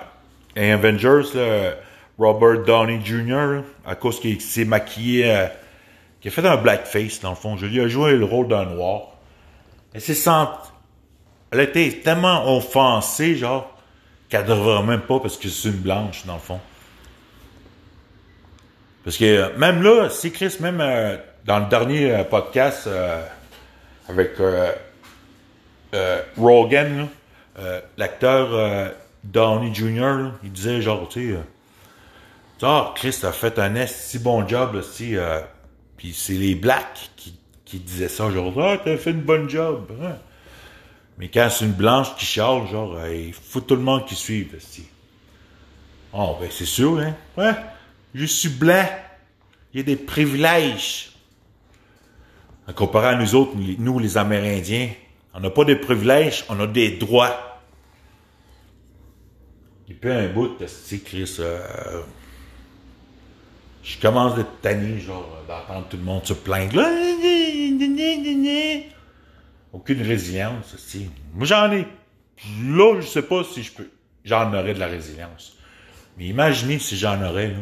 Avengers, 0.56 1.74
Robert 2.18 2.64
Downey 2.64 3.00
Jr., 3.04 3.62
à 3.86 3.96
cause 3.96 4.20
qu'il 4.20 4.40
s'est 4.40 4.66
maquillé, 4.66 5.30
euh, 5.30 5.48
qu'il 6.22 6.32
a 6.32 6.34
fait 6.34 6.46
un 6.46 6.58
blackface, 6.58 7.20
dans 7.20 7.32
le 7.32 7.36
fond. 7.36 7.58
Je 7.58 7.66
lui 7.66 7.80
ai 7.80 7.90
joué 7.90 8.16
le 8.16 8.26
rôle 8.26 8.48
d'un 8.48 8.66
noir. 8.66 9.18
Elle 9.94 10.02
s'est 10.02 10.30
elle 11.52 11.60
a 11.60 11.64
été 11.64 12.00
tellement 12.00 12.56
offensée, 12.56 13.36
genre, 13.36 13.76
qu'elle 14.32 14.48
même 14.86 15.02
pas 15.02 15.20
parce 15.20 15.38
que 15.38 15.50
c'est 15.50 15.70
une 15.70 15.76
blanche, 15.76 16.26
dans 16.26 16.36
le 16.36 16.40
fond. 16.40 16.60
Parce 19.04 19.18
que 19.18 19.26
euh, 19.26 19.58
même 19.58 19.84
là, 19.84 20.10
si 20.10 20.32
Chris, 20.32 20.58
même 20.60 20.80
euh, 20.80 21.18
dans 21.46 21.60
le 21.60 21.66
dernier 21.66 22.12
euh, 22.14 22.24
podcast 22.24 22.90
avec 24.08 24.32
Rogan, 26.38 27.08
l'acteur 27.98 28.92
Downey 29.24 29.74
Jr., 29.74 30.32
il 30.44 30.52
disait 30.52 30.82
genre, 30.82 31.08
tu 31.10 31.34
sais, 31.34 31.40
ah, 32.64 32.94
Chris 32.96 33.20
a 33.24 33.32
fait 33.32 33.58
un 33.60 33.88
si 33.88 34.20
bon 34.20 34.48
job, 34.48 34.76
aussi. 34.76 35.16
puis 35.98 36.14
c'est 36.14 36.34
les 36.34 36.56
blacks 36.56 37.12
qui, 37.16 37.38
qui 37.66 37.80
disaient 37.80 38.10
ça, 38.10 38.30
genre, 38.32 38.54
ah, 38.62 38.78
t'as 38.84 38.98
fait 38.98 39.12
une 39.12 39.22
bonne 39.22 39.50
job. 39.50 39.92
Hein. 40.02 40.16
Mais 41.22 41.30
quand 41.30 41.50
c'est 41.52 41.66
une 41.66 41.74
blanche 41.74 42.16
qui 42.16 42.26
charge, 42.26 42.72
genre, 42.72 42.98
il 43.08 43.32
faut 43.32 43.62
tout 43.62 43.76
le 43.76 43.84
monde 43.84 44.08
qui 44.08 44.16
suive, 44.16 44.56
aussi. 44.58 44.88
Oh, 46.14 46.36
ben 46.42 46.50
c'est 46.52 46.66
sûr, 46.66 47.00
hein. 47.00 47.14
Ouais. 47.38 47.54
Je 48.16 48.26
suis 48.26 48.50
blanc. 48.50 48.88
Il 49.72 49.78
y 49.78 49.80
a 49.82 49.84
des 49.84 49.98
privilèges. 49.98 51.12
En 52.68 52.86
à 52.86 53.16
nous 53.16 53.36
autres, 53.36 53.52
nous 53.56 54.00
les 54.00 54.18
Amérindiens, 54.18 54.90
on 55.36 55.42
n'a 55.42 55.52
pas 55.52 55.64
de 55.64 55.76
privilèges, 55.76 56.44
on 56.50 56.60
a 56.60 56.66
des 56.66 56.98
droits. 56.98 57.62
Et 59.92 59.94
puis 59.94 60.10
un 60.10 60.28
bout, 60.30 60.58
tu 60.88 61.00
Chris, 61.02 61.36
euh, 61.40 62.02
je 63.84 64.00
commence 64.00 64.36
de 64.36 64.44
tanner, 64.64 65.00
genre, 65.00 65.30
d'entendre 65.48 65.86
tout 65.88 65.98
le 65.98 66.04
monde 66.04 66.26
se 66.26 66.34
plaindre. 66.34 66.82
Aucune 69.74 70.02
résilience, 70.02 70.74
aussi. 70.74 71.10
Moi, 71.34 71.46
j'en 71.46 71.72
ai. 71.72 71.88
Là, 72.64 73.00
je 73.00 73.08
sais 73.08 73.22
pas 73.22 73.44
si 73.44 73.64
je 73.64 73.72
peux. 73.72 73.90
J'en 74.26 74.54
aurais 74.54 74.74
de 74.74 74.80
la 74.80 74.88
résilience. 74.88 75.58
Mais 76.18 76.26
imaginez 76.26 76.80
si 76.80 76.98
j'en 76.98 77.22
aurais, 77.24 77.50
là. 77.50 77.60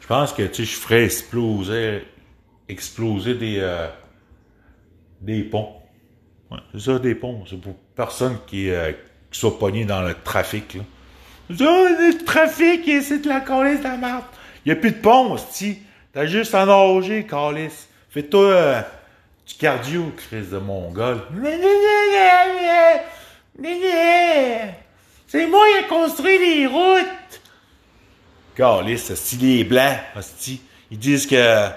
Je 0.00 0.06
pense 0.06 0.32
que, 0.32 0.42
tu 0.42 0.54
sais, 0.54 0.64
je 0.64 0.76
ferais 0.76 1.04
exploser, 1.04 2.02
exploser 2.68 3.34
des, 3.34 3.58
euh, 3.60 3.88
des 5.20 5.42
ponts. 5.42 5.76
Ouais, 6.50 6.58
c'est 6.72 6.80
ça, 6.80 6.98
des 6.98 7.14
ponts. 7.14 7.44
C'est 7.48 7.60
pour 7.60 7.76
personne 7.94 8.38
qui, 8.46 8.70
euh, 8.70 8.92
qui 9.30 9.38
soit 9.38 9.58
pogné 9.58 9.84
dans 9.84 10.02
le 10.02 10.14
trafic, 10.14 10.74
là. 10.74 10.82
Oh, 11.50 11.54
le 11.54 12.24
trafic, 12.24 12.84
c'est 13.02 13.18
de 13.18 13.28
la 13.28 13.40
calice 13.40 13.80
de 13.80 13.84
la 13.84 13.96
merde. 13.96 14.24
Il 14.64 14.72
n'y 14.72 14.78
a 14.78 14.80
plus 14.80 14.92
de 14.92 14.96
pont, 14.96 15.36
tu 15.54 15.76
T'as 16.12 16.26
juste 16.26 16.54
à 16.54 16.66
nager, 16.66 17.24
calice. 17.24 17.88
Fais-toi 18.10 18.44
euh, 18.44 18.82
du 19.46 19.54
cardio, 19.54 20.12
Chris 20.14 20.44
de 20.52 20.58
Mongol. 20.58 21.22
C'est 25.26 25.46
moi 25.46 25.64
qui 25.66 25.84
ai 25.84 25.88
construit 25.88 26.38
les 26.38 26.66
routes. 26.66 27.40
Calice, 28.54 29.14
si 29.14 29.36
les 29.36 29.64
blancs, 29.64 29.96
ils 30.90 30.98
disent 30.98 31.26
que... 31.26 31.68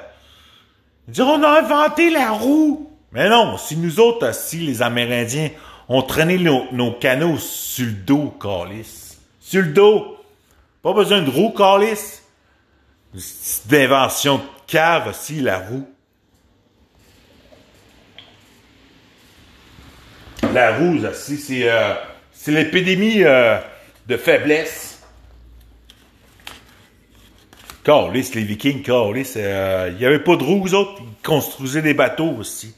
Ils 1.07 1.13
disent, 1.13 1.21
on 1.21 1.41
a 1.41 1.61
inventé 1.61 2.09
la 2.09 2.31
roue. 2.31 2.91
Mais 3.13 3.29
non, 3.29 3.57
si 3.57 3.77
nous 3.77 4.01
autres, 4.01 4.35
si 4.35 4.57
les 4.57 4.81
Amérindiens, 4.81 5.51
ont 5.87 6.01
traîné 6.01 6.37
nos, 6.37 6.65
nos 6.73 6.91
canaux 6.91 7.37
sur 7.37 7.85
le 7.85 7.93
dos, 7.93 8.33
calice. 8.41 9.17
Sur 9.39 9.61
le 9.61 9.69
dos. 9.69 10.17
Pas 10.81 10.91
besoin 10.91 11.21
de 11.21 11.29
roue, 11.29 11.51
calice. 13.15 13.63
D'invention 13.67 14.37
de 14.37 14.43
cave 14.67 15.07
aussi, 15.07 15.41
la 15.41 15.59
roue. 15.59 15.87
La 20.53 20.77
roue, 20.77 21.03
aussi, 21.05 21.37
c'est 21.37 21.69
euh, 21.69 21.95
c'est 22.31 22.51
l'épidémie 22.51 23.23
euh, 23.23 23.57
de 24.07 24.17
faiblesse. 24.17 25.03
Carlis, 27.83 28.31
les 28.33 28.43
Vikings, 28.43 28.81
Carlis, 28.83 29.33
euh, 29.35 29.89
il 29.91 29.97
n'y 29.97 30.05
avait 30.05 30.23
pas 30.23 30.35
de 30.35 30.43
roues, 30.43 30.73
autres, 30.73 31.01
ils 31.01 31.23
construisaient 31.23 31.81
des 31.81 31.93
bateaux 31.93 32.31
aussi. 32.31 32.75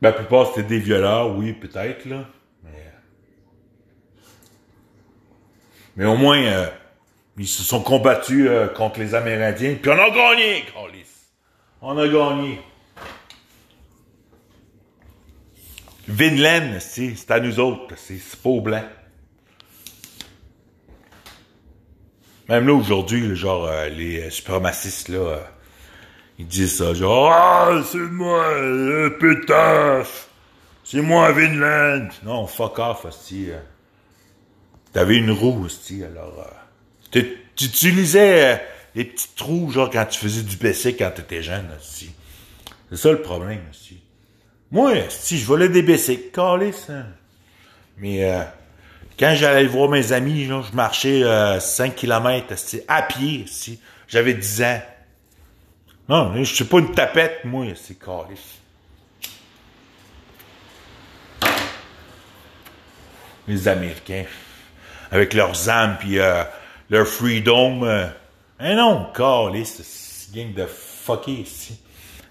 La 0.00 0.12
plupart, 0.12 0.48
c'était 0.48 0.62
des 0.62 0.78
violeurs, 0.78 1.36
oui, 1.36 1.52
peut-être, 1.52 2.04
là. 2.04 2.28
Mais, 2.64 2.92
mais 5.96 6.04
au 6.06 6.16
moins, 6.16 6.40
euh, 6.40 6.68
ils 7.38 7.46
se 7.46 7.62
sont 7.62 7.82
combattus 7.82 8.46
euh, 8.48 8.68
contre 8.68 9.00
les 9.00 9.14
Amérindiens, 9.14 9.76
puis 9.80 9.90
on 9.90 9.98
a 9.98 10.10
gagné, 10.10 10.64
Carlis. 10.72 11.04
On 11.80 11.96
a 11.96 12.08
gagné. 12.08 12.60
Vinland, 16.08 16.80
c'est 16.80 17.30
à 17.30 17.38
nous 17.38 17.60
autres, 17.60 17.94
c'est 17.96 18.18
au 18.44 18.60
blanc. 18.60 18.82
Même 22.48 22.66
là, 22.66 22.72
aujourd'hui, 22.72 23.36
genre, 23.36 23.66
euh, 23.66 23.90
les 23.90 24.30
suprémacistes, 24.30 25.10
là, 25.10 25.18
euh, 25.18 25.38
ils 26.38 26.46
disent 26.46 26.78
ça, 26.78 26.94
genre, 26.94 27.30
ah, 27.30 27.82
c'est 27.84 27.98
moi, 27.98 28.58
le 28.58 29.18
putain, 29.18 30.02
c'est 30.82 31.02
moi, 31.02 31.30
Vinland. 31.32 32.08
Non, 32.24 32.46
fuck 32.46 32.78
off, 32.78 33.04
aussi. 33.04 33.50
Euh. 33.50 33.58
T'avais 34.94 35.18
une 35.18 35.30
roue, 35.30 35.66
aussi, 35.66 36.02
alors, 36.02 36.50
tu 37.10 37.64
utilisais 37.64 38.62
les 38.94 39.04
petits 39.04 39.28
trous, 39.36 39.70
genre, 39.70 39.90
quand 39.90 40.06
tu 40.06 40.18
faisais 40.18 40.42
du 40.42 40.56
PC 40.56 40.96
quand 40.96 41.10
t'étais 41.10 41.42
jeune, 41.42 41.68
aussi. 41.78 42.10
C'est 42.90 42.96
ça 42.96 43.12
le 43.12 43.22
problème, 43.22 43.60
aussi. 43.70 43.98
Moi, 44.70 44.94
si 45.08 45.38
je 45.38 45.46
volais 45.46 45.68
des 45.68 45.82
BC, 45.82 46.30
calice, 46.32 46.90
hein. 46.90 47.06
Mais, 47.98 48.30
quand 49.18 49.34
j'allais 49.34 49.66
voir 49.66 49.88
mes 49.88 50.12
amis, 50.12 50.44
je 50.44 50.76
marchais 50.76 51.22
5 51.60 51.94
km 51.94 52.54
à 52.86 53.02
pied. 53.02 53.44
Si. 53.48 53.80
J'avais 54.06 54.34
10 54.34 54.62
ans. 54.62 54.80
Non, 56.08 56.32
je 56.36 56.54
suis 56.54 56.64
pas 56.64 56.78
une 56.78 56.92
tapette, 56.92 57.44
moi, 57.44 57.66
c'est 57.74 57.98
calice. 57.98 58.58
Les 63.46 63.66
Américains, 63.66 64.24
avec 65.10 65.34
leurs 65.34 65.68
âmes 65.68 65.96
puis 65.98 66.18
euh, 66.18 66.44
leur 66.90 67.06
freedom. 67.06 67.82
Euh, 67.84 68.06
hein 68.60 68.74
non, 68.74 69.06
calice, 69.14 69.82
c'est 69.82 70.34
gang 70.34 70.52
de 70.54 70.66
fucké 70.66 71.32
ici. 71.32 71.78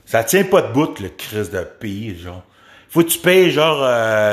Ça 0.06 0.24
tient 0.24 0.44
pas 0.44 0.62
de 0.62 0.72
bout, 0.72 1.00
le 1.00 1.10
crise 1.10 1.52
de 1.52 1.62
pays, 1.62 2.18
genre. 2.18 2.44
Faut 2.90 3.04
que 3.04 3.10
tu 3.10 3.20
payes, 3.20 3.52
genre, 3.52 3.82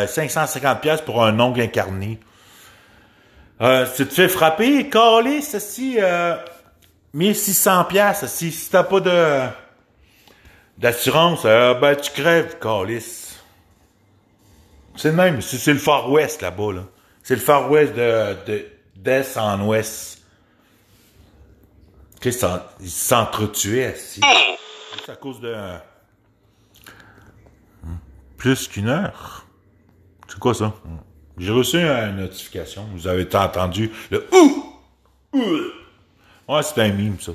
550$ 0.06 0.86
euh, 0.86 0.96
pour 1.04 1.24
un 1.24 1.38
ongle 1.40 1.62
incarné. 1.62 2.20
Euh, 3.60 3.86
si 3.86 4.02
tu 4.02 4.08
te 4.08 4.14
fais 4.14 4.28
frapper, 4.28 4.88
calé, 4.88 5.40
ceci, 5.40 5.96
euh, 6.00 6.36
1600 7.12 7.84
pièces 7.84 8.26
si, 8.26 8.50
si 8.50 8.70
t'as 8.70 8.82
pas 8.82 9.00
de 9.00 9.40
d'assurance, 10.76 11.42
euh, 11.44 11.74
ben 11.74 11.94
tu 11.94 12.10
crèves, 12.10 12.58
calice. 12.58 13.40
C'est 14.96 15.10
le 15.10 15.14
même, 15.14 15.40
c'est 15.40 15.72
le 15.72 15.78
Far 15.78 16.10
West 16.10 16.42
là-bas, 16.42 16.72
là. 16.72 16.82
C'est 17.22 17.36
le 17.36 17.40
Far 17.40 17.70
West 17.70 17.94
de, 17.94 18.66
d'est 18.96 19.36
en 19.36 19.60
ouest. 19.66 20.22
Ils 22.24 22.90
s'entretuaient, 22.90 23.96
si. 23.96 24.20
C'est 25.04 25.12
à 25.12 25.16
cause 25.16 25.40
de... 25.40 25.54
Hmm, 27.82 27.96
plus 28.38 28.66
qu'une 28.68 28.88
heure. 28.88 29.46
C'est 30.28 30.38
quoi 30.38 30.54
ça? 30.54 30.72
Hmm. 30.84 30.96
J'ai 31.36 31.52
reçu 31.52 31.76
une 31.78 32.16
notification. 32.16 32.86
Vous 32.94 33.06
avez 33.06 33.28
entendu 33.36 33.90
le 34.10 34.26
ouh! 34.32 34.74
ouh. 35.34 35.58
Ouais, 36.48 36.62
c'est 36.62 36.80
un 36.80 36.90
mime, 36.90 37.18
ça. 37.20 37.32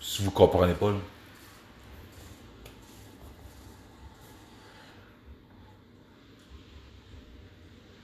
Si 0.00 0.22
vous 0.24 0.30
comprenez 0.30 0.74
pas. 0.74 0.92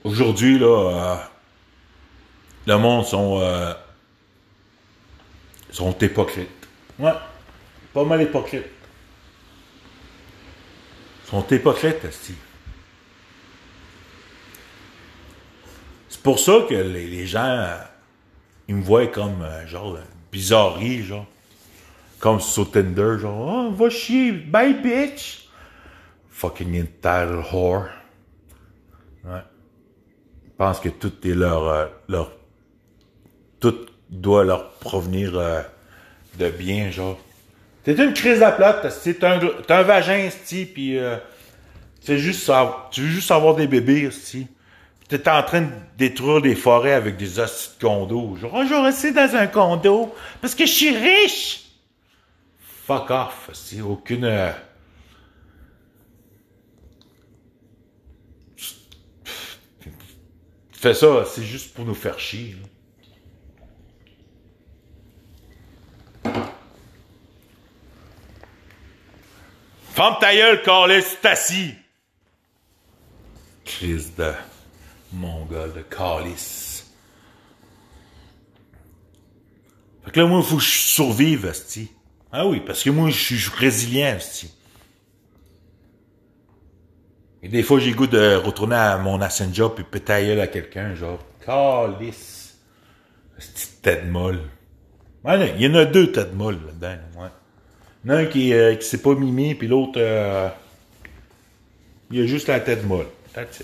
Aujourd'hui, 0.03 0.57
là, 0.57 0.67
euh, 0.67 1.15
le 2.69 2.77
monde 2.77 3.03
sont, 3.03 3.39
euh, 3.41 3.73
sont 5.71 5.97
hypocrites. 5.99 6.67
Ouais, 6.99 7.13
pas 7.91 8.03
mal 8.03 8.21
hypocrites. 8.21 8.67
Ils 11.25 11.29
sont 11.29 11.47
hypocrites, 11.49 12.05
aussi. 12.05 12.35
C'est 16.09 16.21
pour 16.21 16.37
ça 16.39 16.59
que 16.69 16.75
les, 16.75 17.25
gens, 17.25 17.67
ils 18.67 18.75
me 18.75 18.83
voient 18.83 19.07
comme, 19.07 19.41
euh, 19.41 19.65
genre, 19.65 19.97
bizarrerie, 20.31 21.01
genre. 21.01 21.25
Comme 22.19 22.39
sur 22.39 22.69
Tinder, 22.69 23.17
genre, 23.19 23.67
oh, 23.67 23.71
va 23.71 23.89
chier, 23.89 24.31
bye 24.31 24.75
bitch. 24.75 25.47
Fucking 26.29 26.79
entitled 26.81 27.43
whore. 27.51 27.87
Ouais. 29.23 29.41
Ils 30.45 30.51
pensent 30.51 30.79
que 30.79 30.89
tout 30.89 31.13
est 31.25 31.33
leur, 31.33 31.63
euh, 31.67 31.87
leur, 32.07 32.38
tout 33.59 33.75
doit 34.09 34.43
leur 34.43 34.71
provenir 34.75 35.37
euh, 35.37 35.61
de 36.37 36.49
bien, 36.49 36.91
genre. 36.91 37.19
T'es 37.83 37.93
une 37.93 38.13
crise 38.13 38.41
à 38.43 38.51
plate, 38.51 38.87
t'es 39.03 39.23
un, 39.25 39.39
un 39.69 39.81
vagin, 39.83 40.29
sti, 40.29 40.65
pis 40.65 40.97
euh, 40.97 41.17
juste, 42.05 42.51
tu 42.91 43.01
veux 43.01 43.07
juste 43.09 43.31
avoir 43.31 43.55
des 43.55 43.67
bébés, 43.67 44.09
sti. 44.11 44.47
T'es 45.07 45.27
en 45.27 45.41
train 45.41 45.61
de 45.61 45.71
détruire 45.97 46.39
des 46.41 46.53
forêts 46.55 46.93
avec 46.93 47.17
des 47.17 47.39
hosties 47.39 47.77
de 47.79 47.83
condos. 47.83 48.35
Genre, 48.35 48.51
oh, 48.53 48.63
je 48.63 49.01
vais 49.01 49.11
dans 49.11 49.35
un 49.35 49.47
condo 49.47 50.13
parce 50.39 50.53
que 50.53 50.65
je 50.67 50.71
suis 50.71 50.95
riche. 50.95 51.61
Fuck 52.85 53.09
off, 53.09 53.49
sti. 53.53 53.81
Aucune... 53.81 54.25
euh, 54.25 54.51
Fais 60.71 60.93
ça, 60.93 61.25
c'est 61.25 61.43
juste 61.43 61.73
pour 61.73 61.85
nous 61.85 61.95
faire 61.95 62.19
chier. 62.19 62.55
là. 62.61 62.68
Ferme 69.93 70.15
ta 70.19 70.33
gueule, 70.33 70.61
Carlis, 70.61 71.17
assis. 71.23 71.73
Crise 73.65 74.15
de 74.15 74.33
mongol 75.13 75.73
de 75.73 75.81
Carlis. 75.81 76.83
Fait 80.03 80.11
que 80.11 80.19
là, 80.19 80.25
moi, 80.25 80.39
il 80.39 80.45
faut 80.45 80.57
que 80.57 80.63
je 80.63 80.69
survive, 80.69 81.45
asti. 81.45 81.91
Ah 82.31 82.47
oui, 82.47 82.61
parce 82.65 82.83
que 82.83 82.89
moi, 82.89 83.09
je 83.09 83.35
suis 83.35 83.49
résilient, 83.57 84.15
asti. 84.15 84.53
Et 87.41 87.49
des 87.49 87.63
fois, 87.63 87.79
j'ai 87.79 87.91
goût 87.91 88.07
de 88.07 88.35
retourner 88.35 88.75
à 88.75 88.97
mon 88.97 89.21
ancien 89.21 89.51
job 89.51 89.73
puis 89.75 89.83
péter 89.83 90.39
à 90.39 90.47
quelqu'un, 90.47 90.95
genre, 90.95 91.19
Carlis. 91.45 92.53
Petite 93.37 93.81
tête 93.81 94.05
molle. 94.05 94.41
Il 95.25 95.61
y 95.61 95.67
en 95.67 95.75
a 95.75 95.85
deux 95.85 96.11
têtes 96.11 96.33
molles 96.33 96.59
là-dedans, 96.65 97.01
ouais. 97.21 97.29
Il 98.03 98.11
y 98.11 98.13
en 98.13 98.17
a 98.17 98.19
un 98.21 98.25
qui, 98.25 98.53
euh, 98.53 98.75
qui 98.75 98.87
s'est 98.87 99.01
pas 99.01 99.13
mimé, 99.13 99.55
puis 99.55 99.67
l'autre, 99.67 99.93
euh, 99.97 100.47
il 102.11 102.21
a 102.21 102.25
juste 102.25 102.47
la 102.47 102.59
tête 102.59 102.85
molle. 102.85 103.07
That's. 103.33 103.63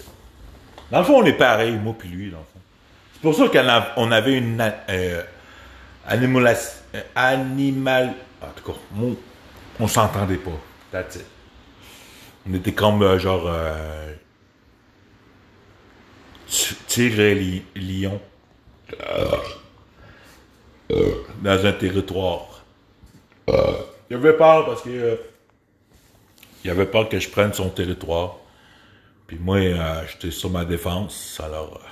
Dans 0.91 0.99
le 0.99 1.05
fond, 1.05 1.21
on 1.21 1.25
est 1.25 1.33
pareil, 1.33 1.73
moi 1.77 1.95
puis 1.97 2.09
lui, 2.09 2.29
dans 2.31 2.39
le 2.39 2.43
fond. 2.43 2.59
C'est 3.13 3.21
pour 3.21 3.33
ça 3.35 3.47
qu'on 3.95 4.11
avait 4.11 4.37
une 4.37 4.61
euh, 4.61 4.71
euh, 4.89 5.23
animal... 7.15 8.13
En 8.41 8.47
tout 8.55 8.71
cas, 8.71 8.77
on, 8.99 9.15
on 9.79 9.87
s'entendait 9.87 10.35
pas. 10.35 10.51
That's. 10.91 11.19
On 12.47 12.53
était 12.53 12.73
comme, 12.73 13.01
euh, 13.01 13.17
genre... 13.17 13.49
Tigre 16.87 17.21
et 17.21 17.35
li- 17.35 17.65
lion. 17.75 18.21
Dans 21.41 21.65
un 21.65 21.73
territoire. 21.73 22.63
Il 24.09 24.15
avait 24.15 24.33
peur 24.33 24.65
parce 24.65 24.81
que... 24.81 24.89
euh, 24.89 25.15
il 26.63 26.71
avait 26.71 26.87
peur 26.87 27.07
que 27.07 27.19
je 27.19 27.29
prenne 27.29 27.53
son 27.53 27.69
territoire. 27.69 28.37
Puis 29.27 29.37
moi, 29.37 29.57
euh, 29.57 30.03
j'étais 30.07 30.31
sur 30.31 30.49
ma 30.49 30.65
défense. 30.65 31.39
Alors, 31.43 31.79
euh, 31.83 31.87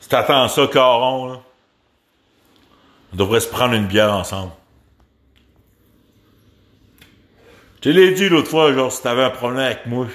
si 0.00 0.08
t'attends 0.08 0.46
ça, 0.48 0.66
Caron, 0.66 1.32
là, 1.32 1.40
on 3.12 3.16
devrait 3.16 3.40
se 3.40 3.48
prendre 3.48 3.74
une 3.74 3.86
bière 3.86 4.12
ensemble. 4.12 4.52
Je 7.82 7.90
l'ai 7.90 8.12
dit 8.12 8.28
l'autre 8.28 8.48
fois, 8.48 8.72
genre, 8.72 8.92
si 8.92 9.02
t'avais 9.02 9.24
un 9.24 9.30
problème 9.30 9.60
avec 9.60 9.86
moi, 9.86 10.06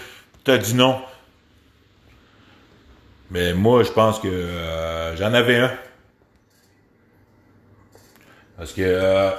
t'as 0.44 0.58
dit 0.58 0.74
non. 0.74 1.02
Mais 3.32 3.54
moi, 3.54 3.84
je 3.84 3.92
pense 3.92 4.20
que 4.20 4.28
euh, 4.28 5.16
j'en 5.16 5.34
avais 5.34 5.58
un. 5.58 5.72
Parce 8.58 8.74
que 8.74 8.82
euh, 8.82 9.32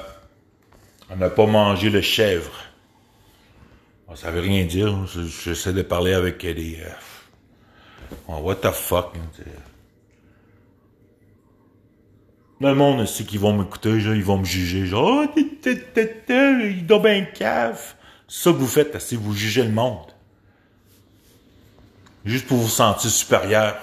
on 1.11 1.17
n'a 1.17 1.31
pas 1.31 1.47
mangé 1.47 1.91
le 1.91 2.01
chèvre. 2.01 2.53
Ça 4.15 4.31
veut 4.31 4.41
rien 4.41 4.65
dire. 4.65 5.07
Je- 5.07 5.23
J'essaie 5.23 5.73
de 5.73 5.83
parler 5.83 6.13
avec 6.15 6.41
des... 6.41 6.81
euh, 6.81 8.39
what 8.41 8.57
the 8.57 8.71
fuck? 8.71 9.15
hein. 9.17 9.43
Le 12.61 12.75
monde 12.75 13.07
sait 13.07 13.25
qu'ils 13.25 13.41
vont 13.41 13.57
m'écouter, 13.57 13.91
ils 13.91 14.23
vont 14.25 14.39
me 14.39 14.45
juger. 14.45 14.85
Genre, 14.85 15.25
oh, 15.25 15.41
il 15.67 16.87
doit 16.87 16.99
bien 16.99 17.25
cave. 17.25 17.95
C'est 18.29 18.45
ça 18.45 18.53
que 18.53 18.57
vous 18.59 18.67
faites, 18.67 19.01
c'est 19.01 19.17
vous 19.17 19.33
jugez 19.33 19.63
le 19.63 19.71
monde. 19.71 20.13
Juste 22.25 22.47
pour 22.47 22.59
vous 22.59 22.69
sentir 22.69 23.11
supérieur. 23.11 23.77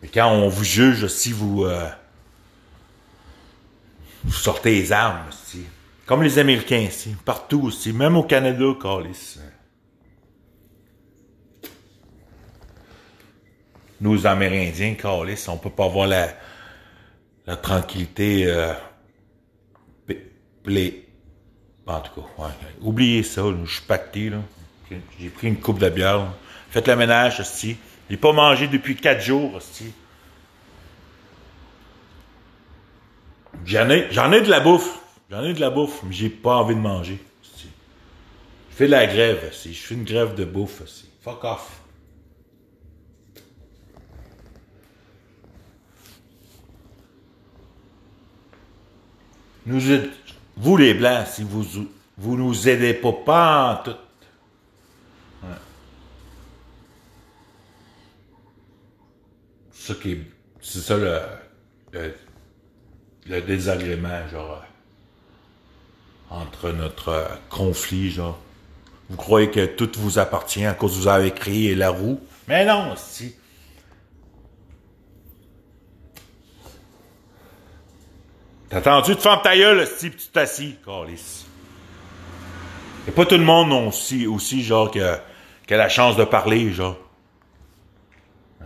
Mais 0.00 0.08
quand 0.08 0.30
on 0.30 0.48
vous 0.48 0.62
juge, 0.62 1.08
si 1.08 1.32
vous, 1.32 1.64
euh, 1.64 1.88
vous 4.26 4.32
sortez 4.32 4.72
les 4.72 4.92
armes, 4.92 5.30
si. 5.30 5.64
comme 6.04 6.22
les 6.22 6.38
Américains 6.38 6.78
ici, 6.80 7.14
partout 7.24 7.62
aussi, 7.62 7.92
même 7.92 8.16
au 8.16 8.24
Canada, 8.24 8.64
Carlis. 8.80 9.38
Nous, 14.00 14.26
Amérindiens, 14.26 14.94
Carlis, 14.94 15.46
on 15.48 15.56
peut 15.56 15.70
pas 15.70 15.84
avoir 15.84 16.06
la, 16.06 16.28
la 17.46 17.56
tranquillité 17.56 18.46
euh. 18.46 18.74
En 21.86 22.00
tout 22.00 22.20
cas, 22.20 22.42
ouais, 22.42 22.50
oubliez 22.80 23.22
ça, 23.22 23.42
je 23.64 23.72
suis 23.72 23.84
pacté, 23.86 24.30
là. 24.30 24.38
J'ai 25.20 25.28
pris 25.28 25.46
une 25.46 25.60
coupe 25.60 25.78
de 25.78 25.88
bière. 25.88 26.18
là. 26.18 26.34
Faites 26.70 26.88
le 26.88 26.96
ménage, 26.96 27.38
hostie. 27.40 27.76
J'ai 28.10 28.16
pas 28.16 28.32
mangé 28.32 28.66
depuis 28.66 28.96
quatre 28.96 29.20
jours, 29.22 29.54
hostie. 29.54 29.92
J'en 33.64 33.88
ai, 33.90 34.06
j'en 34.10 34.30
ai 34.32 34.40
de 34.42 34.48
la 34.50 34.60
bouffe. 34.60 35.00
J'en 35.30 35.42
ai 35.42 35.52
de 35.52 35.60
la 35.60 35.70
bouffe, 35.70 36.02
mais 36.04 36.12
j'ai 36.12 36.28
pas 36.30 36.56
envie 36.56 36.74
de 36.74 36.80
manger. 36.80 37.18
Je 37.42 38.76
fais 38.76 38.86
de 38.86 38.90
la 38.92 39.06
grève, 39.06 39.44
hostie. 39.48 39.72
Je 39.74 39.82
fais 39.82 39.94
une 39.94 40.04
grève 40.04 40.34
de 40.34 40.44
bouffe, 40.44 40.82
hostie. 40.82 41.08
Fuck 41.22 41.42
off. 41.44 41.80
Vous 49.66 50.76
les 50.76 50.94
blancs, 50.94 51.26
si 51.26 51.42
vous 51.42 51.64
vous 52.18 52.36
nous 52.36 52.68
aidez 52.68 52.94
pas, 52.94 53.12
pas 53.12 53.72
en 53.72 53.84
tout. 53.84 53.96
C'est 59.72 59.92
ça 59.92 60.00
qui 60.00 60.12
est- 60.12 60.26
ça 60.62 60.96
le, 60.96 61.20
le 63.28 63.40
désagrément, 63.40 64.28
genre, 64.30 64.62
euh, 66.30 66.34
entre 66.34 66.70
notre 66.70 67.08
euh, 67.08 67.28
conflit, 67.50 68.10
genre. 68.10 68.38
Vous 69.08 69.16
croyez 69.16 69.50
que 69.50 69.66
tout 69.66 69.90
vous 69.96 70.18
appartient 70.18 70.64
à 70.64 70.74
cause 70.74 70.92
que 70.92 70.96
vous 70.98 71.08
avez 71.08 71.30
créé 71.30 71.74
la 71.74 71.90
roue? 71.90 72.20
Mais 72.48 72.64
non, 72.64 72.94
si. 72.96 73.34
T'as 78.68 78.78
attendu 78.78 79.14
de 79.14 79.20
fermer 79.20 79.42
ta 79.42 79.56
gueule, 79.56 79.86
si 79.86 80.10
tu 80.10 80.26
t'assis, 80.28 80.76
Carlis. 80.84 81.46
Et 83.06 83.12
pas 83.12 83.24
tout 83.24 83.36
le 83.36 83.44
monde 83.44 83.68
non 83.68 83.88
aussi, 83.88 84.26
aussi 84.26 84.64
genre, 84.64 84.90
qui 84.90 85.00
a, 85.00 85.22
qui 85.66 85.74
a 85.74 85.76
la 85.76 85.88
chance 85.88 86.16
de 86.16 86.24
parler, 86.24 86.72
genre. 86.72 86.96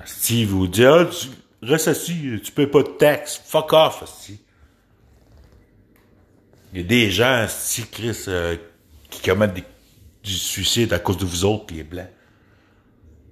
Steve 0.07 0.49
vous 0.49 0.67
dit, 0.67 0.87
ah, 0.87 1.05
tu, 1.05 1.29
reste 1.63 1.89
assis, 1.89 2.41
tu 2.43 2.53
payes 2.53 2.67
pas 2.67 2.83
de 2.83 2.89
taxes. 2.89 3.43
Fuck 3.45 3.75
off, 3.75 4.03
si. 4.07 4.41
Il 6.73 6.81
y 6.81 6.85
a 6.85 6.87
des 6.87 7.11
gens, 7.11 7.47
si 7.49 7.87
Chris, 7.87 8.17
euh, 8.29 8.57
qui 9.11 9.23
commettent 9.23 9.55
des- 9.55 9.65
du 10.23 10.33
suicide 10.33 10.93
à 10.93 10.99
cause 10.99 11.17
de 11.19 11.25
vous 11.25 11.45
autres, 11.45 11.75
les 11.75 11.83
blancs. 11.83 12.07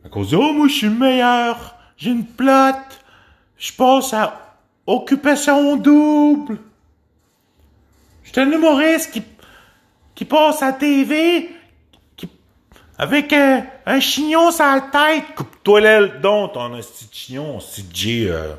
À 0.04 0.08
cause 0.08 0.30
de, 0.30 0.36
oh, 0.36 0.52
moi, 0.52 0.68
je 0.68 0.74
suis 0.74 0.86
le 0.88 0.94
meilleur, 0.94 1.76
j'ai 1.96 2.10
une 2.10 2.26
plate, 2.26 3.00
je 3.58 3.72
passe 3.72 4.12
à 4.12 4.56
occupation 4.86 5.76
double. 5.76 6.58
Je 8.24 8.40
un 8.40 8.50
humoriste 8.52 9.12
qui, 9.12 9.22
qui 10.14 10.24
passe 10.24 10.62
à 10.62 10.72
TV, 10.72 11.50
qui, 12.16 12.28
avec 12.98 13.32
un, 13.32 13.66
un 13.86 14.00
chignon 14.00 14.50
sur 14.50 14.64
la 14.64 14.80
tête. 14.80 15.24
Coupe-toi 15.34 15.80
l'aile 15.80 16.20
donc, 16.20 16.52
ton 16.54 16.70
petit 16.76 17.08
chignon, 17.10 17.58
CJ, 17.58 18.26
euh, 18.28 18.54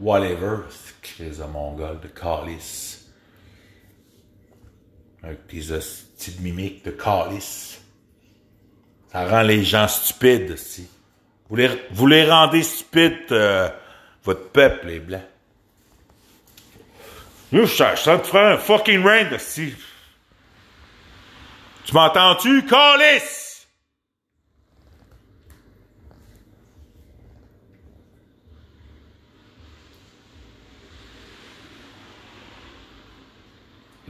whatever. 0.00 0.58
Crise 1.02 1.38
de 1.38 1.44
mongol, 1.44 2.00
de 2.00 2.08
calice. 2.08 2.93
Avec 5.24 5.46
tes 5.46 5.70
hosties 5.70 6.32
de 6.32 6.42
mimiques 6.42 6.84
de 6.84 6.90
calice. 6.90 7.80
Ça 9.10 9.26
rend 9.26 9.42
les 9.42 9.64
gens 9.64 9.88
stupides, 9.88 10.50
aussi. 10.50 10.88
Vous 11.48 11.56
les, 11.56 11.70
vous 11.92 12.06
les 12.06 12.28
rendez 12.28 12.62
stupides, 12.62 13.32
euh, 13.32 13.68
votre 14.22 14.48
peuple, 14.50 14.88
les 14.88 15.00
blancs. 15.00 15.22
Yo, 17.52 17.66
je 17.66 17.74
sens 17.74 18.04
te 18.22 18.26
faire 18.26 18.54
un 18.54 18.58
fucking 18.58 19.04
rain, 19.04 19.28
si. 19.38 19.72
Tu 21.84 21.94
m'entends-tu, 21.94 22.66
calice? 22.66 23.43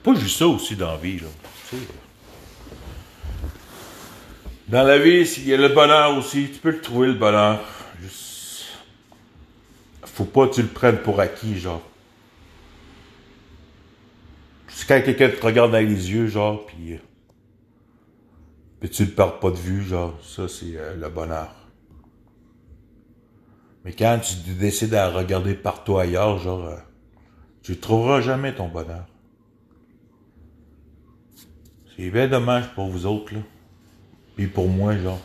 Pas 0.05 0.15
juste 0.15 0.39
ça 0.39 0.47
aussi 0.47 0.77
dans 0.77 0.93
la 0.93 0.97
vie, 0.99 1.19
dans 4.69 4.83
la 4.83 4.99
vie, 4.99 5.23
il 5.39 5.49
y 5.49 5.55
a 5.55 5.57
le 5.57 5.69
bonheur 5.69 6.17
aussi. 6.17 6.51
Tu 6.53 6.59
peux 6.59 6.71
le 6.71 6.81
trouver, 6.81 7.09
le 7.09 7.15
bonheur. 7.15 7.61
Juste... 8.01 8.67
Faut 10.05 10.25
pas 10.25 10.47
que 10.47 10.55
tu 10.55 10.63
le 10.63 10.69
prennes 10.69 10.99
pour 10.99 11.21
acquis, 11.21 11.59
genre. 11.59 11.83
C'est 14.69 14.87
quand 14.87 15.03
quelqu'un 15.05 15.31
te 15.31 15.45
regarde 15.45 15.73
dans 15.73 15.79
les 15.79 16.11
yeux, 16.11 16.27
genre, 16.27 16.67
puis... 16.67 16.99
Puis 18.81 18.91
tu 18.91 19.05
le 19.05 19.11
perds 19.11 19.39
pas 19.39 19.51
de 19.51 19.57
vue, 19.57 19.83
genre. 19.83 20.19
Ça, 20.23 20.49
c'est 20.49 20.77
euh, 20.77 20.97
le 20.97 21.09
bonheur. 21.09 21.55
Mais 23.85 23.93
quand 23.93 24.19
tu 24.21 24.53
décides 24.53 24.95
à 24.95 25.11
regarder 25.11 25.55
partout 25.55 25.99
ailleurs, 25.99 26.39
genre... 26.39 26.65
Euh, 26.67 26.77
tu 27.63 27.79
trouveras 27.79 28.21
jamais 28.21 28.55
ton 28.55 28.69
bonheur. 28.69 29.07
C'est 31.97 32.11
bien 32.11 32.27
dommage 32.27 32.75
pour 32.75 32.89
vous 32.89 33.07
autres, 33.07 33.35
là. 33.35 33.41
Et 34.37 34.47
pour 34.49 34.69
moi, 34.69 34.97
genre. 34.97 35.21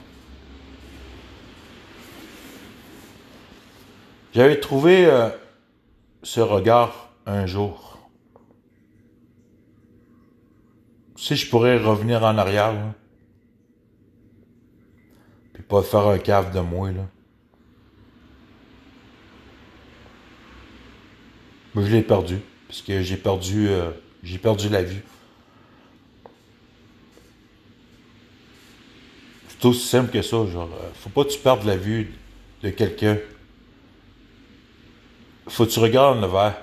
J'avais 4.33 4.59
trouvé 4.59 5.05
euh, 5.05 5.29
ce 6.21 6.39
regard 6.39 7.11
un 7.25 7.47
jour. 7.47 7.97
Si 11.15 11.35
je 11.35 11.49
pourrais 11.49 11.77
revenir 11.77 12.23
en 12.23 12.37
arrière, 12.37 12.71
là, 12.71 12.93
puis 15.53 15.63
pas 15.63 15.81
faire 15.81 16.07
un 16.07 16.19
cave 16.19 16.53
de 16.53 16.59
moi, 16.59 16.91
là. 16.91 17.07
Moi, 21.73 21.85
je 21.85 21.91
l'ai 21.91 22.03
perdu, 22.03 22.37
parce 22.67 22.81
que 22.83 23.01
j'ai 23.01 23.17
perdu, 23.17 23.69
euh, 23.69 23.89
j'ai 24.21 24.37
perdu 24.37 24.69
la 24.69 24.83
vue. 24.83 25.03
C'est 29.59 29.67
aussi 29.67 29.87
simple 29.87 30.11
que 30.11 30.21
ça, 30.21 30.45
genre, 30.45 30.69
euh, 30.73 30.89
faut 30.93 31.09
pas 31.09 31.25
que 31.25 31.31
tu 31.31 31.39
perdes 31.39 31.65
la 31.65 31.75
vue 31.75 32.13
de 32.63 32.69
quelqu'un. 32.69 33.17
Faut 35.49 35.65
que 35.65 35.71
tu 35.71 35.79
regardes 35.79 36.21
le 36.21 36.27
verre. 36.27 36.55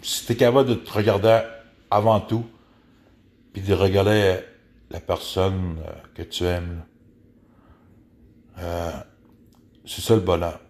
Si 0.00 0.24
tu 0.24 0.32
es 0.32 0.36
capable 0.36 0.68
de 0.68 0.74
te 0.74 0.92
regarder 0.92 1.40
avant 1.90 2.20
tout, 2.20 2.46
puis 3.52 3.62
de 3.62 3.74
regarder 3.74 4.38
la 4.90 5.00
personne 5.00 5.78
euh, 5.84 5.92
que 6.14 6.22
tu 6.22 6.44
aimes, 6.44 6.84
euh, 8.58 8.92
c'est 9.84 10.02
ça 10.02 10.14
le 10.14 10.20
bonheur. 10.20 10.60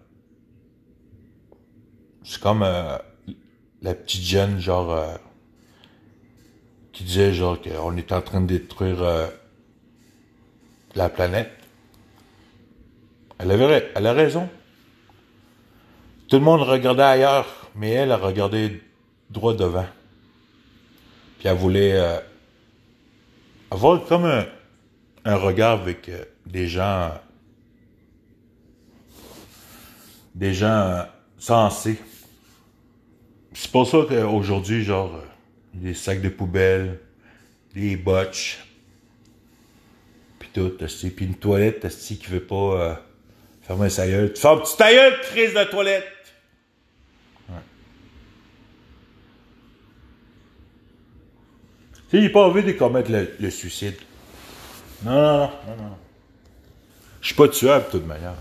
C'est 2.25 2.41
comme 2.41 2.63
la 2.63 3.95
petite 3.95 4.23
jeune, 4.23 4.61
genre, 4.61 5.19
qui 6.93 7.05
disait, 7.05 7.35
genre, 7.35 7.61
qu'on 7.61 7.97
est 7.97 8.13
en 8.13 8.23
train 8.23 8.41
de 8.41 8.47
détruire 8.47 9.33
la 10.95 11.09
planète. 11.09 11.51
Elle 13.39 13.51
avait, 13.51 13.93
a 13.95 14.13
raison. 14.13 14.49
Tout 16.29 16.37
le 16.37 16.45
monde 16.45 16.63
regardait 16.63 17.03
ailleurs, 17.03 17.71
mais 17.75 17.91
elle 17.91 18.13
a 18.13 18.17
regardé 18.17 18.83
droit 19.31 19.55
devant. 19.55 19.87
Puis 21.39 21.49
elle 21.49 21.57
voulait 21.57 21.95
euh, 21.95 22.19
avoir 23.71 24.05
comme 24.05 24.27
un, 25.25 25.37
regard 25.37 25.81
avec 25.81 26.09
euh, 26.09 26.25
des 26.47 26.69
gens, 26.69 27.11
des 30.35 30.55
gens 30.55 31.07
sensés. 31.39 31.99
C'est 33.53 33.71
pour 33.71 33.87
ça 33.87 33.99
qu'aujourd'hui, 34.09 34.85
genre, 34.85 35.21
des 35.75 35.95
sacs 35.95 36.23
de 36.23 36.29
poubelle, 36.29 37.01
des 37.75 37.97
botches, 37.97 38.65
tout, 40.53 40.73
Puis 41.17 41.27
une 41.27 41.35
toilette, 41.35 41.89
qui 41.89 42.27
veut 42.29 42.41
pas 42.41 42.55
euh, 42.55 42.95
fermer 43.63 43.91
sa 43.91 44.07
gueule. 44.07 44.33
Tu 44.33 44.41
fermes 44.41 44.61
petit 44.61 44.77
ta 44.77 44.93
gueule, 44.93 45.21
crise 45.23 45.55
de 45.55 45.65
toilette! 45.65 46.05
Tu 52.11 52.19
sais, 52.19 52.23
j'ai 52.23 52.29
pas 52.29 52.47
envie 52.47 52.63
de 52.63 52.73
commettre 52.73 53.11
le, 53.11 53.51
suicide. 53.51 53.97
Non, 55.03 55.13
non, 55.13 55.41
non, 55.41 55.77
non. 55.77 55.97
Je 57.23 57.29
suis 57.29 57.35
pas 57.35 57.49
tuable, 57.49 57.87
de 57.87 57.91
toute 57.91 58.07
manière. 58.07 58.35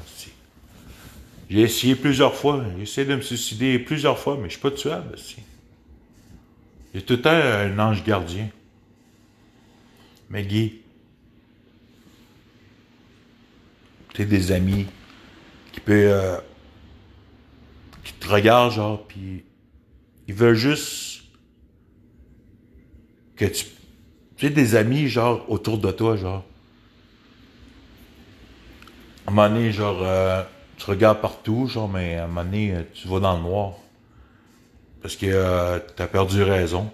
J'ai 1.50 1.62
essayé 1.62 1.96
plusieurs 1.96 2.36
fois. 2.36 2.64
J'ai 2.76 2.84
essayé 2.84 3.08
de 3.08 3.16
me 3.16 3.22
suicider 3.22 3.80
plusieurs 3.80 4.20
fois, 4.20 4.38
mais 4.38 4.46
je 4.46 4.54
suis 4.54 4.62
pas 4.62 4.72
tuable. 4.72 5.16
J'ai 6.94 7.02
tout 7.02 7.14
le 7.14 7.22
temps 7.22 7.30
un 7.30 7.80
ange 7.80 8.04
gardien. 8.04 8.50
Mais 10.30 10.44
Guy, 10.44 10.81
des 14.26 14.52
amis 14.52 14.88
qui 15.72 15.80
peut 15.80 16.12
euh, 16.12 16.38
qui 18.04 18.14
te 18.14 18.28
regardent 18.28 18.72
genre 18.72 19.06
puis 19.08 19.44
ils 20.28 20.34
veulent 20.34 20.56
juste 20.56 21.24
que 23.36 23.46
tu 23.46 23.66
tu 24.38 24.48
sais 24.48 24.54
des 24.54 24.76
amis 24.76 25.08
genre 25.08 25.46
autour 25.52 25.78
de 25.78 25.92
toi 25.92 26.16
genre. 26.16 26.44
À 29.28 29.32
un 29.32 29.34
moment 29.34 29.50
donné 29.50 29.72
genre 29.72 30.00
euh, 30.02 30.44
tu 30.78 30.86
regardes 30.90 31.22
partout 31.22 31.68
genre 31.68 31.88
mais 31.88 32.16
à 32.16 32.24
un 32.24 32.28
moment 32.28 32.44
donné 32.44 32.76
tu 32.94 33.08
vas 33.08 33.20
dans 33.20 33.38
le 33.38 33.44
noir. 33.44 33.74
Parce 35.02 35.16
que 35.16 35.28
euh, 35.28 35.80
tu 35.96 36.08
perdu 36.08 36.44
raison 36.44 36.92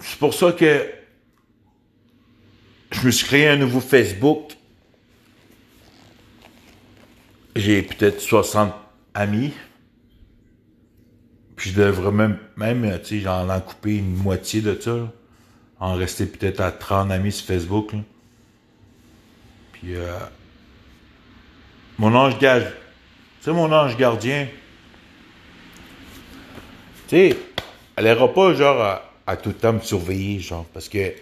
c'est 0.00 0.18
pour 0.18 0.32
ça 0.32 0.52
que 0.52 0.90
je 2.92 3.06
me 3.06 3.10
suis 3.10 3.26
créé 3.26 3.48
un 3.48 3.56
nouveau 3.56 3.80
Facebook. 3.80 4.56
J'ai 7.54 7.82
peut-être 7.82 8.20
60 8.20 8.72
amis. 9.12 9.52
Puis 11.56 11.70
je 11.70 11.80
devrais 11.80 12.10
même, 12.10 12.38
même 12.56 12.98
tu 13.00 13.06
sais, 13.06 13.20
j'en 13.20 13.48
en 13.48 13.60
couper 13.60 13.98
une 13.98 14.14
moitié 14.14 14.60
de 14.60 14.78
ça. 14.80 15.12
En 15.78 15.94
rester 15.94 16.26
peut-être 16.26 16.60
à 16.60 16.72
30 16.72 17.10
amis 17.10 17.32
sur 17.32 17.46
Facebook. 17.46 17.92
Puis 19.72 19.94
euh, 19.94 20.18
mon 21.98 22.14
ange 22.14 22.38
gage. 22.38 22.64
Tu 23.40 23.44
sais, 23.44 23.52
mon 23.52 23.70
ange 23.70 23.96
gardien. 23.96 24.48
Tu 27.08 27.16
sais, 27.16 27.38
elle 27.96 28.04
n'ira 28.04 28.32
pas 28.32 28.54
genre 28.54 29.02
à 29.26 29.36
tout 29.36 29.52
temps 29.52 29.72
me 29.72 29.80
surveiller, 29.80 30.40
genre, 30.40 30.64
parce 30.66 30.88
que. 30.88 31.14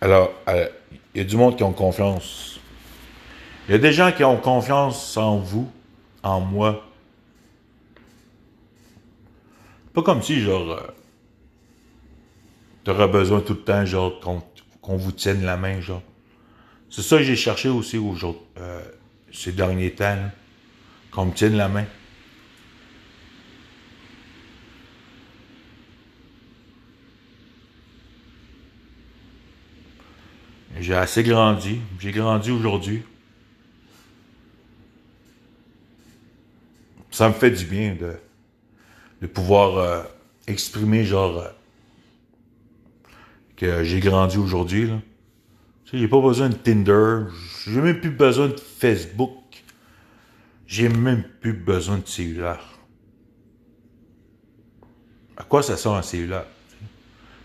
Alors, 0.00 0.32
euh, 0.48 0.68
il 1.14 1.18
y 1.18 1.20
a 1.20 1.24
du 1.24 1.36
monde 1.36 1.56
qui 1.56 1.62
ont 1.62 1.72
confiance. 1.72 2.60
Il 3.68 3.72
y 3.72 3.74
a 3.74 3.78
des 3.78 3.92
gens 3.92 4.12
qui 4.12 4.22
ont 4.24 4.36
confiance 4.36 5.16
en 5.16 5.38
vous, 5.38 5.70
en 6.22 6.40
moi. 6.40 6.84
Pas 9.94 10.02
comme 10.02 10.22
si, 10.22 10.40
genre, 10.40 10.72
euh, 10.72 10.80
t'aurais 12.84 13.08
besoin 13.08 13.40
tout 13.40 13.54
le 13.54 13.60
temps, 13.60 13.84
genre, 13.86 14.20
qu'on 14.82 14.96
vous 14.96 15.12
tienne 15.12 15.44
la 15.44 15.56
main, 15.56 15.80
genre. 15.80 16.02
C'est 16.90 17.02
ça 17.02 17.16
que 17.16 17.24
j'ai 17.24 17.36
cherché 17.36 17.68
aussi 17.68 17.96
aujourd'hui, 17.98 18.42
euh, 18.58 18.80
ces 19.32 19.52
derniers 19.52 19.92
temps, 19.92 20.30
qu'on 21.10 21.26
me 21.26 21.32
tienne 21.32 21.56
la 21.56 21.68
main. 21.68 21.86
J'ai 30.80 30.94
assez 30.94 31.22
grandi. 31.22 31.80
J'ai 32.00 32.10
grandi 32.10 32.50
aujourd'hui. 32.50 33.02
Ça 37.10 37.28
me 37.28 37.34
fait 37.34 37.52
du 37.52 37.64
bien 37.64 37.94
de, 37.94 38.14
de 39.22 39.26
pouvoir 39.28 39.78
euh, 39.78 40.02
exprimer 40.48 41.04
genre 41.04 41.38
euh, 41.38 41.48
que 43.56 43.84
j'ai 43.84 44.00
grandi 44.00 44.36
aujourd'hui. 44.36 44.90
Tu 45.84 45.90
sais, 45.92 45.98
j'ai 45.98 46.08
pas 46.08 46.20
besoin 46.20 46.48
de 46.48 46.54
Tinder. 46.54 47.30
J'ai 47.66 47.80
même 47.80 48.00
plus 48.00 48.10
besoin 48.10 48.48
de 48.48 48.58
Facebook. 48.58 49.30
J'ai 50.66 50.88
même 50.88 51.22
plus 51.40 51.52
besoin 51.52 51.98
de 51.98 52.06
cellulaire. 52.08 52.64
À 55.36 55.44
quoi 55.44 55.62
ça 55.62 55.76
sert 55.76 55.92
un 55.92 56.02
cellulaire? 56.02 56.46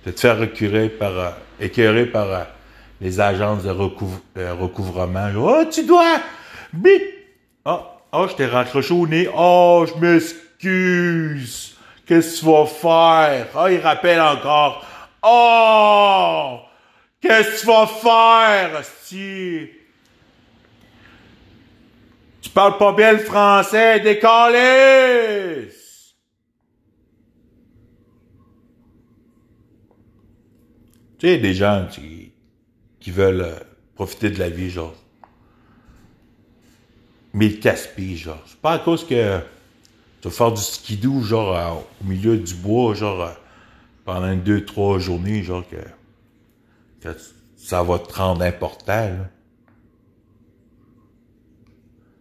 De 0.06 0.12
te 0.12 0.20
faire 0.20 0.39
recurer 0.39 0.89
par, 0.89 1.12
euh, 1.12 1.32
écœurer 1.60 2.08
par 2.08 2.48
les 3.01 3.19
agences 3.19 3.63
de 3.63 3.69
euh, 3.69 4.53
recouvrement. 4.53 5.29
Oh, 5.38 5.63
tu 5.71 5.85
dois... 5.85 6.19
Bip! 6.73 7.01
Oh, 7.65 7.79
oh, 8.12 8.27
je 8.29 8.35
t'ai 8.35 8.45
raccroché 8.45 8.93
au 8.93 9.07
nez. 9.07 9.29
Oh, 9.35 9.85
je 9.88 9.99
m'excuse. 9.99 11.75
Qu'est-ce 12.05 12.41
que 12.41 12.45
tu 12.45 12.51
vas 12.51 12.65
faire? 12.65 13.47
Oh, 13.55 13.67
il 13.69 13.79
rappelle 13.79 14.19
encore. 14.19 14.85
Oh! 15.23 16.59
Qu'est-ce 17.21 17.55
que 17.55 17.59
tu 17.62 17.67
vas 17.67 17.88
faire, 17.88 18.83
si 19.03 19.69
Tu 22.41 22.49
parles 22.49 22.77
pas 22.77 22.93
bien 22.93 23.13
le 23.13 23.19
français, 23.19 23.99
décalé! 23.99 25.69
Tu 31.19 31.27
sais, 31.27 31.38
des 31.38 31.53
gens 31.53 31.85
qui, 31.91 32.29
veulent 33.12 33.41
euh, 33.41 33.60
profiter 33.95 34.30
de 34.30 34.39
la 34.39 34.50
vie, 34.50 34.69
genre. 34.69 34.95
Mais 37.34 37.48
ils 37.48 37.60
casse 37.60 37.89
genre. 38.15 38.41
C'est 38.48 38.60
pas 38.60 38.74
à 38.74 38.80
cause 38.80 39.06
que 39.06 39.39
tu 40.22 40.28
vas 40.28 40.34
faire 40.34 40.52
du 40.52 40.62
skidoo, 40.62 41.22
genre, 41.22 41.86
au 42.02 42.06
milieu 42.06 42.38
du 42.38 42.54
bois, 42.56 42.93
genre, 42.93 43.22
euh, 43.22 43.32
pendant 44.06 44.36
deux, 44.36 44.65
trois 44.65 45.00
journées, 45.00 45.43
genre, 45.43 45.63
que, 45.69 45.78
que 47.02 47.17
ça 47.58 47.84
va 47.84 48.00
te 48.00 48.13
rendre 48.13 48.41
important, 48.41 48.93
là. 48.93 49.30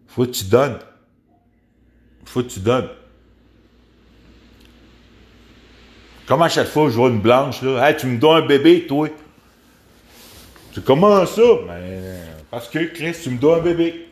Faut 0.07 0.25
que 0.27 0.31
tu 0.31 0.45
donnes. 0.45 0.79
Faut 2.25 2.43
que 2.43 2.49
tu 2.49 2.61
donnes. 2.61 2.89
Comme 6.27 6.43
à 6.43 6.49
chaque 6.49 6.67
fois, 6.67 6.91
je 6.91 6.97
vois 6.97 7.09
une 7.09 7.21
blanche, 7.21 7.63
là. 7.63 7.89
Hey, 7.89 7.97
tu 7.97 8.07
me 8.07 8.19
donnes 8.19 8.43
un 8.45 8.47
bébé, 8.47 8.87
toi. 8.87 9.09
C'est 10.73 10.85
comment 10.85 11.25
ça? 11.27 11.43
Ben, 11.67 12.21
parce 12.51 12.69
que, 12.69 12.79
Chris, 12.87 13.17
tu 13.23 13.31
me 13.31 13.39
donnes 13.39 13.61
un 13.61 13.63
bébé. 13.63 14.09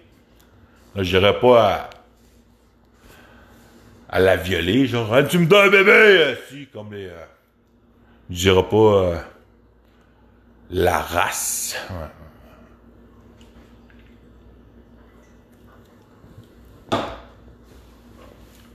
Là, 0.95 1.03
j'irai 1.03 1.38
pas 1.38 1.69
à, 1.69 1.90
à 4.09 4.21
la 4.21 4.37
violer, 4.37 4.87
genre, 4.87 5.16
hey, 5.16 5.27
tu 5.27 5.38
me 5.38 5.47
donnes 5.47 5.69
un 5.69 5.71
bébé! 5.71 6.37
Si, 6.49 6.66
comme 6.66 6.92
les. 6.92 7.07
Euh, 7.07 7.25
je 8.31 8.37
dirais 8.37 8.69
pas 8.69 8.77
euh, 8.77 9.16
la 10.71 10.99
race. 11.01 11.77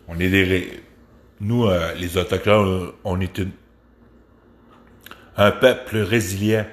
On 0.08 0.20
est 0.20 0.30
des 0.30 0.84
nous, 1.42 1.66
euh, 1.66 1.94
les 1.96 2.18
Autochtones, 2.18 2.92
on 3.04 3.20
est 3.20 3.38
une, 3.40 3.52
un 5.38 5.52
peuple 5.52 5.98
résilient. 5.98 6.66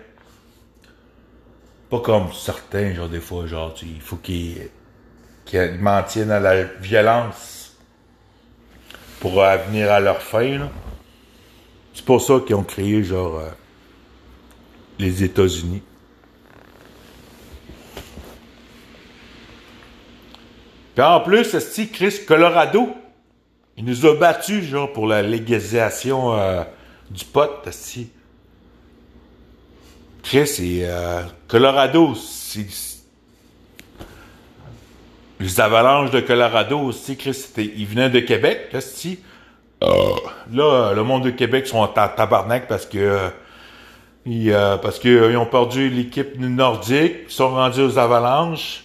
Pas 1.91 2.01
comme 2.01 2.33
certains, 2.33 2.93
genre, 2.95 3.09
des 3.09 3.21
fois, 3.21 3.47
genre, 3.47 3.75
il 3.83 4.01
faut 4.01 4.17
qu'ils 4.17 4.69
qu'ils 5.47 5.79
maintiennent 5.81 6.31
à 6.31 6.41
la 6.41 6.65
violence 6.65 7.77
pour 9.21 9.43
venir 9.43 9.91
à 9.91 9.99
leur 9.99 10.21
fin. 10.21 10.69
C'est 11.95 12.05
pour 12.05 12.21
ça 12.21 12.41
qu'ils 12.47 12.55
ont 12.55 12.63
créé, 12.63 13.03
genre, 13.03 13.39
euh, 13.39 13.49
les 14.99 15.25
États-Unis. 15.25 15.83
Puis 20.95 21.05
en 21.05 21.21
plus, 21.21 21.59
c'est 21.59 21.87
Chris 21.89 22.21
Colorado, 22.27 22.89
il 23.77 23.85
nous 23.85 24.05
a 24.05 24.15
battus, 24.15 24.65
genre, 24.65 24.93
pour 24.93 25.07
la 25.07 25.23
légalisation 25.23 26.37
euh, 26.37 26.63
du 27.11 27.25
pot. 27.25 27.51
Chris 30.23 30.57
et 30.61 30.81
euh, 30.85 31.23
Colorado, 31.47 32.15
c'est. 32.15 32.67
Les 35.41 35.61
avalanches 35.61 36.11
de 36.11 36.19
Colorado 36.19 36.81
aussi, 36.81 37.17
Chris, 37.17 37.47
ils 37.57 37.87
venaient 37.87 38.11
de 38.11 38.19
Québec, 38.19 38.75
si. 38.81 39.21
là, 39.81 40.93
le 40.95 41.03
monde 41.05 41.25
de 41.25 41.31
Québec 41.31 41.69
sont 41.69 41.79
en 41.79 41.87
tabarnak 41.87 42.67
parce 42.67 42.87
que 42.87 42.99
euh, 42.99 43.29
ils, 44.27 44.53
parce 44.83 44.99
qu'ils 44.99 45.37
ont 45.37 45.47
perdu 45.47 45.89
l'équipe 45.89 46.39
nordique, 46.41 47.15
ils 47.29 47.33
sont 47.33 47.51
rendus 47.51 47.83
aux 47.83 47.99
avalanches. 47.99 48.83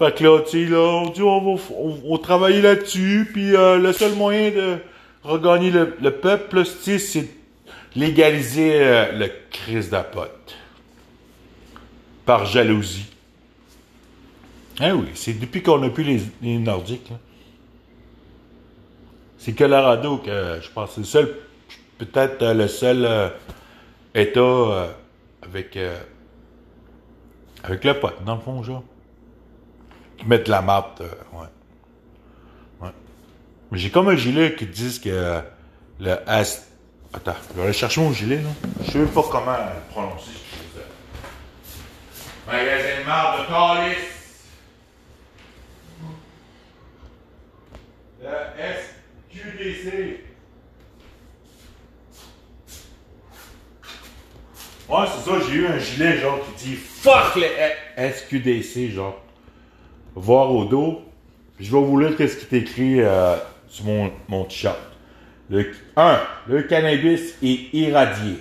Fait 0.00 0.14
que 0.14 0.24
là, 0.24 0.40
tu 0.40 0.64
sais, 0.64 0.70
là, 0.70 0.78
on 0.78 1.10
dit, 1.10 1.20
on 1.20 1.56
va, 1.56 1.62
on, 2.08 2.16
travailler 2.16 2.62
là-dessus, 2.62 3.28
puis 3.34 3.54
euh, 3.54 3.76
le 3.76 3.92
seul 3.92 4.14
moyen 4.14 4.50
de 4.50 4.78
regagner 5.22 5.70
le, 5.70 6.10
peuple, 6.10 6.64
c'est 6.64 7.28
légaliser 7.94 8.76
euh, 8.76 9.12
le 9.12 9.30
crise 9.50 9.90
d'apote. 9.90 10.56
Par 12.30 12.46
jalousie. 12.46 13.06
Eh 14.80 14.92
oui, 14.92 15.08
c'est 15.14 15.32
depuis 15.32 15.64
qu'on 15.64 15.78
n'a 15.78 15.88
plus 15.88 16.04
les, 16.40 16.58
Nordiques. 16.58 17.12
C'est 19.36 19.52
Colorado 19.52 20.18
que 20.18 20.60
je 20.62 20.70
pense 20.70 20.92
c'est 20.92 21.00
le 21.00 21.06
seul, 21.06 21.36
peut-être 21.98 22.40
euh, 22.42 22.54
le 22.54 22.68
seul 22.68 23.32
État 24.14 24.94
avec, 25.42 25.76
avec 27.64 27.84
le 27.84 27.98
pote, 27.98 28.22
dans 28.24 28.36
le 28.36 28.40
fond, 28.40 28.62
genre 28.62 28.84
mettre 30.24 30.44
de 30.44 30.50
la 30.50 30.62
map, 30.62 30.94
euh, 31.00 31.08
ouais. 31.32 32.90
Mais 33.72 33.78
j'ai 33.78 33.90
comme 33.90 34.08
un 34.08 34.14
gilet 34.14 34.54
qui 34.54 34.66
dit 34.66 35.00
que 35.00 35.40
le 35.98 36.16
S. 36.28 36.70
Attends, 37.12 37.34
je 37.48 37.56
vais 37.56 37.64
aller 37.64 37.72
chercher 37.72 38.00
mon 38.00 38.12
gilet, 38.12 38.36
là. 38.36 38.50
Je 38.84 38.92
sais 38.92 39.04
pas 39.06 39.24
comment 39.28 39.50
le 39.50 39.92
prononcer. 39.92 40.49
Magasin 42.50 43.00
de 43.00 43.06
marde 43.06 43.40
de 43.42 43.46
Calis. 43.46 43.96
Le 48.20 48.28
SQDC. 49.30 50.20
Ouais, 54.88 55.06
c'est 55.06 55.30
ça, 55.30 55.36
j'ai 55.48 55.54
eu 55.54 55.66
un 55.66 55.78
gilet, 55.78 56.18
genre, 56.18 56.40
qui 56.56 56.64
dit 56.64 56.74
Fuck 56.74 57.36
le 57.36 57.46
SQDC, 58.12 58.90
genre 58.90 59.22
voir 60.16 60.50
au 60.52 60.64
dos. 60.64 61.02
Je 61.60 61.70
vais 61.70 61.80
vous 61.80 62.00
lire 62.00 62.16
ce 62.18 62.24
qui 62.36 62.54
est 62.56 62.58
écrit 62.58 63.00
euh, 63.00 63.36
sur 63.68 63.84
mon, 63.84 64.10
mon 64.28 64.44
t-shirt. 64.44 64.78
1. 65.96 66.20
Le 66.48 66.62
cannabis 66.62 67.34
est 67.42 67.74
irradié. 67.74 68.38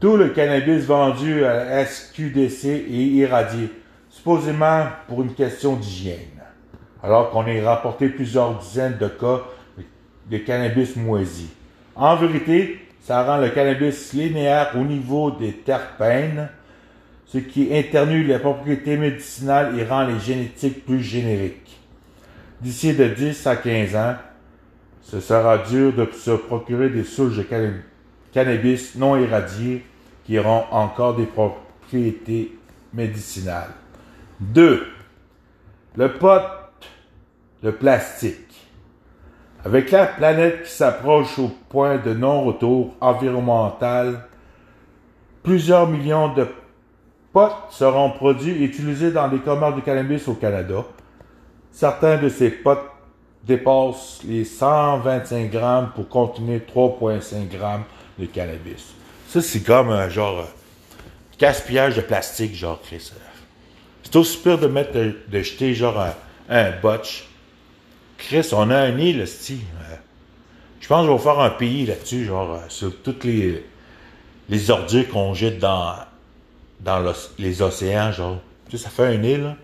Tout 0.00 0.16
le 0.16 0.30
cannabis 0.30 0.86
vendu 0.86 1.44
à 1.44 1.84
SQDC 1.84 2.64
est 2.64 2.90
irradié, 2.90 3.68
supposément 4.08 4.86
pour 5.06 5.20
une 5.20 5.34
question 5.34 5.76
d'hygiène. 5.76 6.40
Alors 7.02 7.28
qu'on 7.28 7.42
a 7.42 7.62
rapporté 7.62 8.08
plusieurs 8.08 8.54
dizaines 8.54 8.96
de 8.98 9.08
cas 9.08 9.42
de 10.30 10.38
cannabis 10.38 10.96
moisi. 10.96 11.50
En 11.94 12.16
vérité, 12.16 12.78
ça 13.02 13.22
rend 13.24 13.36
le 13.36 13.50
cannabis 13.50 14.14
linéaire 14.14 14.70
au 14.74 14.84
niveau 14.84 15.32
des 15.32 15.52
terpènes, 15.52 16.48
ce 17.26 17.36
qui 17.36 17.68
internue 17.70 18.24
les 18.24 18.38
propriétés 18.38 18.96
médicinales 18.96 19.78
et 19.78 19.84
rend 19.84 20.06
les 20.06 20.18
génétiques 20.18 20.86
plus 20.86 21.02
génériques. 21.02 21.78
D'ici 22.62 22.94
de 22.94 23.06
10 23.06 23.46
à 23.46 23.56
15 23.56 23.96
ans, 23.96 24.14
ce 25.02 25.20
sera 25.20 25.58
dur 25.58 25.92
de 25.92 26.08
se 26.10 26.30
procurer 26.30 26.88
des 26.88 27.04
souches 27.04 27.36
de 27.36 27.46
cannabis 28.32 28.94
non 28.94 29.18
irradiées 29.18 29.84
qui 30.24 30.38
auront 30.38 30.64
encore 30.70 31.16
des 31.16 31.26
propriétés 31.26 32.58
médicinales. 32.92 33.72
2. 34.40 34.86
Le 35.96 36.12
pot 36.12 36.42
de 37.62 37.70
plastique. 37.70 38.36
Avec 39.64 39.90
la 39.90 40.06
planète 40.06 40.62
qui 40.64 40.70
s'approche 40.70 41.38
au 41.38 41.50
point 41.68 41.98
de 41.98 42.14
non-retour 42.14 42.94
environnemental, 43.00 44.24
plusieurs 45.42 45.86
millions 45.86 46.32
de 46.32 46.46
potes 47.32 47.70
seront 47.70 48.10
produits 48.10 48.62
et 48.62 48.64
utilisés 48.64 49.12
dans 49.12 49.26
les 49.26 49.38
commerces 49.38 49.76
de 49.76 49.80
cannabis 49.82 50.26
au 50.28 50.34
Canada. 50.34 50.84
Certains 51.70 52.16
de 52.16 52.28
ces 52.28 52.50
potes 52.50 52.90
dépassent 53.44 54.20
les 54.24 54.44
125 54.44 55.50
grammes 55.50 55.90
pour 55.94 56.08
contenir 56.08 56.62
3,5 56.74 57.48
grammes 57.48 57.84
de 58.18 58.26
cannabis. 58.26 58.94
Ça, 59.30 59.40
c'est 59.40 59.60
comme 59.60 59.90
un 59.90 60.08
genre 60.08 60.48
gaspillage 61.38 61.94
de 61.94 62.00
plastique, 62.00 62.52
genre, 62.52 62.80
Chris. 62.82 63.12
C'est 64.02 64.16
aussi 64.16 64.38
pire 64.38 64.58
de 64.58 64.66
mettre, 64.66 64.92
de, 64.92 65.40
jeter 65.40 65.72
genre 65.72 66.04
un, 66.48 66.70
botch. 66.82 67.28
Chris, 68.18 68.48
on 68.50 68.70
a 68.70 68.76
un 68.76 68.98
île, 68.98 69.28
sti. 69.28 69.60
Je 70.80 70.88
pense 70.88 71.06
qu'on 71.06 71.14
va 71.14 71.22
faire 71.22 71.38
un 71.38 71.50
pays 71.50 71.86
là-dessus, 71.86 72.24
genre, 72.24 72.58
sur 72.68 73.02
toutes 73.02 73.22
les, 73.22 73.64
les 74.48 74.70
ordures 74.72 75.08
qu'on 75.08 75.32
jette 75.32 75.60
dans, 75.60 75.94
dans 76.80 77.14
les 77.38 77.62
océans, 77.62 78.10
genre. 78.10 78.40
Tu 78.68 78.78
sais, 78.78 78.82
ça 78.82 78.90
fait 78.90 79.06
un 79.06 79.22
île, 79.22 79.54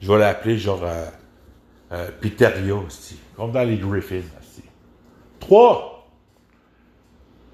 Je 0.00 0.10
vais 0.10 0.18
l'appeler 0.18 0.58
genre 0.58 0.82
euh, 0.82 1.06
euh 1.92 2.10
Piteria 2.20 2.74
aussi. 2.74 3.16
Comme 3.36 3.52
dans 3.52 3.62
les 3.62 3.76
Griffins 3.76 4.22
aussi. 4.40 4.64
3. 5.38 5.93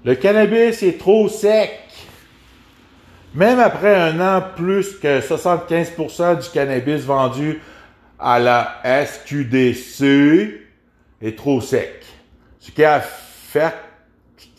Le 0.03 0.15
cannabis 0.15 0.81
est 0.81 0.97
trop 0.97 1.29
sec. 1.29 1.79
Même 3.35 3.59
après 3.59 3.95
un 3.95 4.19
an, 4.19 4.43
plus 4.55 4.97
que 4.99 5.21
75% 5.21 6.41
du 6.41 6.49
cannabis 6.49 7.03
vendu 7.03 7.61
à 8.19 8.39
la 8.39 8.81
SQDC 8.83 10.03
est 11.21 11.37
trop 11.37 11.61
sec. 11.61 12.03
Ce 12.59 12.71
qui 12.71 12.83
affecte, 12.83 13.77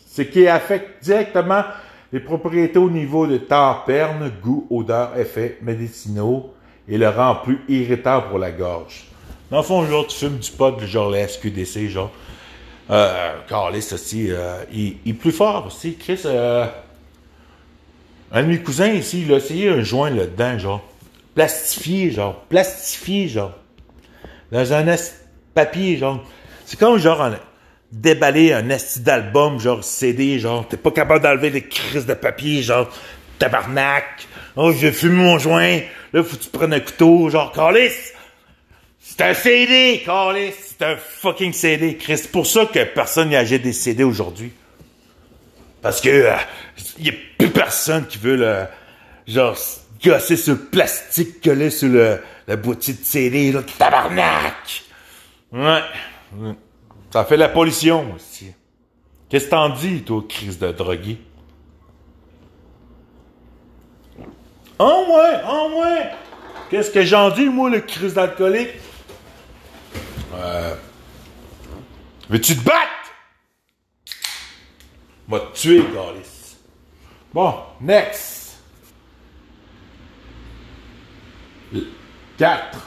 ce 0.07 0.21
qui 0.21 0.47
affecte 0.47 1.03
directement 1.03 1.63
les 2.13 2.21
propriétés 2.21 2.79
au 2.79 2.89
niveau 2.89 3.27
de 3.27 3.37
temperne, 3.37 4.31
goût, 4.41 4.65
odeur, 4.69 5.17
effets 5.17 5.57
médicinaux 5.61 6.53
et 6.87 6.97
le 6.97 7.09
rend 7.09 7.35
plus 7.35 7.59
irritant 7.67 8.21
pour 8.21 8.39
la 8.39 8.51
gorge. 8.51 9.07
Dans 9.51 9.57
le 9.57 9.63
fond, 9.63 9.85
genre, 9.85 10.07
tu 10.07 10.17
fumes 10.17 10.37
du 10.37 10.51
pot, 10.51 10.79
genre 10.79 11.09
la 11.09 11.27
SQDC, 11.27 11.89
genre. 11.89 12.11
Euh, 12.89 13.39
Carlis 13.47 13.89
aussi, 13.93 14.27
euh, 14.29 14.63
il, 14.71 14.97
il, 15.05 15.11
est 15.11 15.13
plus 15.13 15.31
fort 15.31 15.67
aussi. 15.67 15.95
Chris, 15.95 16.21
euh, 16.25 16.65
un 18.31 18.43
de 18.43 18.47
mes 18.47 18.59
cousins 18.59 18.87
ici, 18.87 19.23
il 19.25 19.33
a 19.33 19.37
essayé 19.37 19.69
un 19.69 19.81
joint 19.81 20.09
là-dedans, 20.09 20.57
genre. 20.59 20.83
Plastifié, 21.33 22.11
genre. 22.11 22.41
Plastifié, 22.49 23.27
genre. 23.27 23.53
Dans 24.51 24.73
un 24.73 24.95
papier, 25.53 25.97
genre. 25.97 26.23
C'est 26.65 26.77
comme 26.77 26.97
genre 26.97 27.21
un, 27.21 27.39
déballer 27.91 28.53
un 28.53 28.69
esti 28.69 28.99
d'album, 28.99 29.59
genre 29.59 29.83
CD, 29.83 30.39
genre, 30.39 30.67
t'es 30.67 30.77
pas 30.77 30.91
capable 30.91 31.23
d'enlever 31.23 31.51
des 31.51 31.63
crises 31.63 32.05
de 32.05 32.13
papier, 32.13 32.61
genre, 32.61 32.89
tabarnak. 33.39 34.27
Oh, 34.55 34.71
je 34.71 34.91
fume 34.91 35.13
mon 35.13 35.37
joint. 35.37 35.79
Là, 36.11 36.23
faut 36.23 36.35
que 36.35 36.43
tu 36.43 36.49
prennes 36.49 36.73
un 36.73 36.79
couteau, 36.79 37.29
genre, 37.29 37.51
calice. 37.51 38.13
C'est 38.99 39.21
un 39.21 39.33
CD, 39.33 40.01
calice. 40.05 40.62
Un 40.83 40.97
fucking 40.97 41.53
CD, 41.53 41.95
Chris. 41.95 42.17
C'est 42.17 42.31
pour 42.31 42.45
ça 42.45 42.65
que 42.65 42.83
personne 42.83 43.29
n'y 43.29 43.35
achète 43.35 43.61
des 43.61 43.73
CD 43.73 44.03
aujourd'hui. 44.03 44.51
Parce 45.81 46.01
que, 46.01 46.09
euh, 46.09 46.35
y 46.99 47.09
a 47.09 47.13
plus 47.37 47.49
personne 47.49 48.05
qui 48.07 48.17
veut 48.17 48.35
le, 48.35 48.65
genre, 49.27 49.57
gosser 50.03 50.35
ce 50.35 50.51
plastique 50.51 51.41
collé 51.41 51.69
sur 51.69 51.89
le, 51.89 52.19
la 52.47 52.55
boîtier 52.55 52.93
de 52.93 53.03
CD, 53.03 53.51
là, 53.51 53.61
tabarnak. 53.77 54.83
Ouais. 55.51 55.81
Ça 57.11 57.25
fait 57.25 57.37
la 57.37 57.49
pollution 57.49 58.13
aussi. 58.15 58.51
Qu'est-ce 59.29 59.45
que 59.45 59.51
t'en 59.51 59.69
dis, 59.69 60.03
toi, 60.03 60.23
crise 60.27 60.59
de 60.59 60.71
drogué? 60.71 61.17
Oh 64.79 65.05
ouais, 65.09 65.39
oh 65.47 65.81
ouais! 65.81 66.09
Qu'est-ce 66.69 66.91
que 66.91 67.03
j'en 67.03 67.29
dis, 67.29 67.45
moi, 67.45 67.69
le 67.69 67.79
crise 67.79 68.15
d'alcoolique? 68.15 68.71
Euh... 70.33 70.75
Veux-tu 72.29 72.55
te 72.55 72.63
battre? 72.63 72.89
M'a 75.27 75.39
tué, 75.53 75.83
Galis. 75.93 76.57
Bon, 77.33 77.55
next. 77.81 78.57
4. 82.37 82.77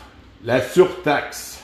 La 0.45 0.61
surtaxe 0.63 1.57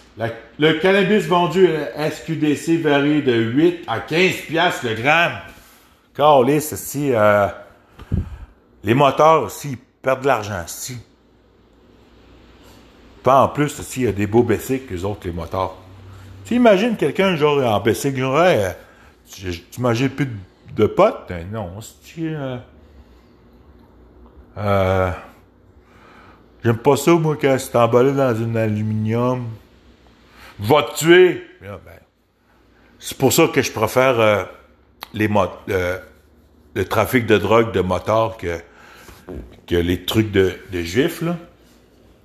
le 0.58 0.74
cannabis 0.74 1.26
vendu 1.26 1.68
SQDC 1.96 2.82
varie 2.82 3.22
de 3.22 3.34
8 3.34 3.84
à 3.86 4.00
15 4.00 4.32
piastres 4.48 4.86
le 4.86 4.94
gramme. 4.94 5.38
Carlis, 6.14 6.60
si 6.60 7.12
euh, 7.14 7.46
les 8.84 8.94
moteurs 8.94 9.44
aussi 9.44 9.78
perdent 10.02 10.22
de 10.22 10.26
l'argent, 10.26 10.64
si. 10.66 10.98
Pas 13.22 13.42
en 13.42 13.48
plus, 13.48 13.80
si 13.82 14.00
il 14.00 14.04
y 14.04 14.08
a 14.08 14.12
des 14.12 14.26
beaux 14.26 14.42
que 14.42 14.54
les 14.90 15.04
autres, 15.04 15.20
les 15.24 15.32
moteurs. 15.32 15.76
Tu 16.44 16.54
imagines 16.54 16.96
quelqu'un, 16.96 17.36
genre, 17.36 17.64
en 17.64 17.80
basic, 17.80 18.16
genre, 18.16 18.42
tu, 19.30 19.80
mangeais 19.80 20.08
plus 20.08 20.28
de, 20.74 20.86
potes? 20.86 21.26
Ben 21.28 21.46
non, 21.50 21.70
c'est 21.80 22.20
euh, 22.20 22.56
euh, 24.58 25.10
J'aime 26.64 26.78
pas 26.78 26.96
ça, 26.96 27.12
moi, 27.12 27.36
quand 27.40 27.56
c'est 27.58 27.76
emballé 27.76 28.12
dans 28.12 28.34
un 28.42 28.56
aluminium 28.56 29.46
va 30.58 30.82
te 30.82 30.98
tuer. 30.98 31.44
Ben, 31.60 31.78
c'est 32.98 33.16
pour 33.16 33.32
ça 33.32 33.48
que 33.48 33.62
je 33.62 33.72
préfère 33.72 34.20
euh, 34.20 34.44
le 35.14 36.84
trafic 36.84 37.26
de 37.26 37.38
drogue 37.38 37.72
de 37.72 37.80
motards 37.80 38.36
que, 38.36 38.58
les 39.70 40.04
trucs 40.04 40.30
de, 40.30 40.54
de 40.72 40.82
juifs. 40.82 41.22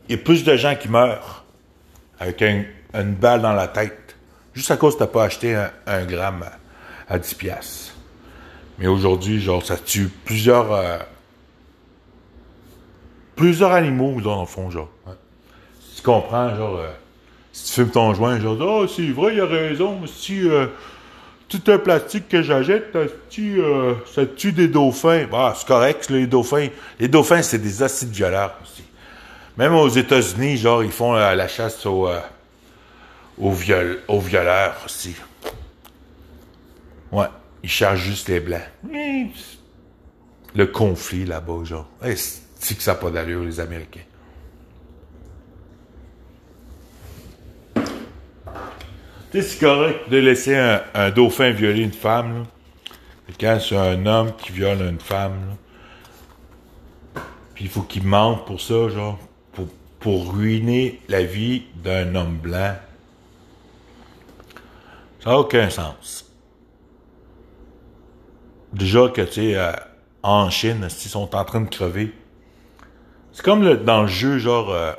Il 0.07 0.15
y 0.15 0.19
a 0.19 0.23
plus 0.23 0.43
de 0.43 0.55
gens 0.55 0.75
qui 0.75 0.89
meurent 0.89 1.43
avec 2.19 2.41
une 2.41 3.13
balle 3.13 3.41
dans 3.41 3.53
la 3.53 3.67
tête, 3.67 4.15
juste 4.53 4.71
à 4.71 4.77
cause 4.77 4.93
que 4.93 4.99
tu 4.99 5.03
n'as 5.03 5.07
pas 5.07 5.25
acheté 5.25 5.55
un, 5.85 6.05
gramme 6.05 6.45
à, 7.07 7.19
10 7.19 7.33
piastres. 7.35 7.93
Mais 8.79 8.87
aujourd'hui, 8.87 9.41
genre, 9.41 9.65
ça 9.65 9.77
tue 9.77 10.09
plusieurs... 10.25 10.71
Euh, 10.71 10.97
plusieurs 13.35 13.71
animaux, 13.71 14.21
dans 14.21 14.41
le 14.41 14.47
fond, 14.47 14.69
genre. 14.69 14.89
Tu 15.95 16.01
comprends, 16.01 16.55
genre... 16.55 16.77
Euh, 16.77 16.91
si 17.57 17.65
tu 17.65 17.73
fumes 17.73 17.89
ton 17.89 18.13
joint, 18.13 18.39
genre, 18.39 18.57
oh, 18.61 18.87
c'est 18.87 19.09
vrai, 19.09 19.33
il 19.33 19.41
a 19.41 19.45
raison, 19.45 20.05
si 20.05 20.47
euh, 20.47 20.67
tout 21.49 21.61
un 21.67 21.79
plastique 21.79 22.29
que 22.29 22.41
j'achète, 22.43 22.95
euh, 22.95 23.95
ça 24.05 24.25
tue 24.25 24.51
des 24.51 24.67
dauphins. 24.67 25.25
Bah, 25.31 25.53
c'est 25.57 25.67
correct, 25.67 26.09
les 26.09 26.27
dauphins. 26.27 26.67
Les 26.99 27.07
dauphins, 27.07 27.41
c'est 27.41 27.57
des 27.57 27.81
acides 27.81 28.11
violeurs 28.11 28.55
aussi. 28.61 28.83
Même 29.57 29.73
aux 29.73 29.89
États-Unis, 29.89 30.57
genre, 30.57 30.83
ils 30.83 30.91
font 30.91 31.13
la 31.13 31.47
chasse 31.47 31.83
aux, 31.85 32.07
euh, 32.07 32.19
viol 33.39 34.01
violeurs 34.09 34.75
aussi. 34.85 35.15
Ouais, 37.11 37.27
ils 37.63 37.69
chargent 37.69 38.03
juste 38.03 38.29
les 38.29 38.39
blancs. 38.39 38.61
Le 40.53 40.67
conflit 40.67 41.25
là-bas, 41.25 41.63
genre. 41.63 41.87
c'est 42.01 42.77
que 42.77 42.83
ça 42.83 42.93
n'a 42.93 42.99
pas 42.99 43.09
d'allure, 43.09 43.43
les 43.43 43.59
Américains? 43.59 44.01
Tu 49.31 49.41
sais, 49.41 49.41
c'est 49.41 49.59
correct 49.59 50.09
de 50.09 50.17
laisser 50.17 50.55
un, 50.55 51.09
dauphin 51.09 51.49
violer 51.49 51.81
une 51.81 51.91
femme, 51.91 52.39
là. 52.39 52.43
Et 53.29 53.33
quand 53.37 53.59
c'est 53.59 53.75
un 53.75 54.05
homme 54.05 54.31
qui 54.37 54.53
viole 54.53 54.81
une 54.81 55.01
femme, 55.01 55.33
là, 55.49 57.21
puis 57.53 57.65
il 57.65 57.69
faut 57.69 57.81
qu'il 57.81 58.03
mente 58.03 58.45
pour 58.45 58.61
ça, 58.61 58.87
genre, 58.87 59.19
pour, 59.99 60.33
ruiner 60.33 61.01
la 61.09 61.23
vie 61.23 61.63
d'un 61.83 62.15
homme 62.15 62.37
blanc. 62.37 62.75
Ça 65.23 65.31
n'a 65.31 65.39
aucun 65.39 65.69
sens. 65.69 66.31
Déjà 68.73 69.09
que, 69.09 69.21
tu 69.21 69.33
sais, 69.33 69.55
euh, 69.55 69.71
en 70.23 70.49
Chine, 70.49 70.87
ils 70.89 71.09
sont 71.09 71.35
en 71.35 71.43
train 71.45 71.61
de 71.61 71.69
crever? 71.69 72.13
C'est 73.31 73.43
comme 73.43 73.75
dans 73.83 74.01
le 74.01 74.07
jeu, 74.07 74.39
genre, 74.39 74.71
euh, 74.71 74.93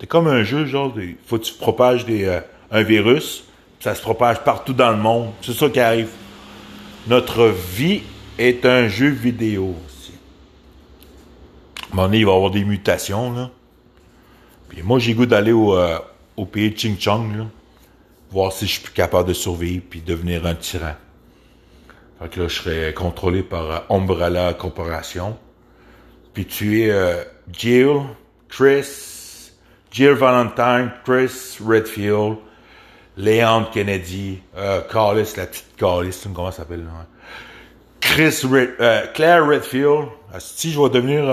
c'est 0.00 0.06
comme 0.06 0.28
un 0.28 0.44
jeu, 0.44 0.66
genre, 0.66 0.92
il 0.96 1.16
faut 1.26 1.38
que 1.38 1.44
tu 1.44 1.54
propages 1.54 2.04
euh, 2.08 2.40
un 2.70 2.82
virus, 2.82 3.44
ça 3.80 3.94
se 3.94 4.02
propage 4.02 4.40
partout 4.40 4.72
dans 4.72 4.90
le 4.90 4.96
monde. 4.96 5.30
C'est 5.42 5.52
ça 5.52 5.68
qui 5.68 5.80
arrive. 5.80 6.10
Notre 7.06 7.46
vie 7.46 8.02
est 8.38 8.64
un 8.66 8.88
jeu 8.88 9.08
vidéo 9.08 9.74
aussi. 9.86 10.12
À 11.82 11.92
un 11.92 11.96
moment 11.96 12.08
donné, 12.08 12.18
il 12.18 12.26
va 12.26 12.32
y 12.32 12.34
avoir 12.34 12.50
des 12.50 12.64
mutations, 12.64 13.32
là. 13.32 13.50
Puis 14.76 14.82
moi, 14.82 14.98
j'ai 14.98 15.14
goût 15.14 15.24
d'aller 15.24 15.52
au, 15.52 15.74
euh, 15.74 15.98
au 16.36 16.44
pays 16.44 16.70
de 16.70 16.76
Ching 16.76 17.00
Chong, 17.00 17.34
là, 17.34 17.46
voir 18.30 18.52
si 18.52 18.66
je 18.66 18.72
suis 18.78 18.92
capable 18.92 19.26
de 19.26 19.32
survivre 19.32 19.82
puis 19.88 20.02
devenir 20.02 20.44
un 20.44 20.54
tyran. 20.54 20.92
Fait 22.20 22.28
que 22.28 22.42
là, 22.42 22.48
je 22.48 22.56
serais 22.56 22.92
contrôlé 22.92 23.42
par 23.42 23.70
euh, 23.70 23.78
Umbrella 23.88 24.52
Corporation. 24.52 25.38
Puis 26.34 26.44
tu 26.44 26.82
es 26.82 26.90
euh, 26.90 27.24
Jill, 27.50 28.02
Chris, 28.50 29.52
Jill 29.90 30.10
Valentine, 30.10 30.92
Chris 31.06 31.56
Redfield, 31.66 32.36
Léon 33.16 33.68
Kennedy, 33.72 34.40
euh, 34.58 34.82
Carlis, 34.92 35.32
la 35.38 35.46
petite 35.46 35.74
Carlis, 35.78 36.20
comment 36.34 36.50
ça 36.50 36.58
s'appelle? 36.58 36.84
Euh, 38.18 39.06
Claire 39.14 39.46
Redfield. 39.46 40.08
Si 40.38 40.70
je 40.70 40.78
vais 40.78 40.90
devenir 40.90 41.24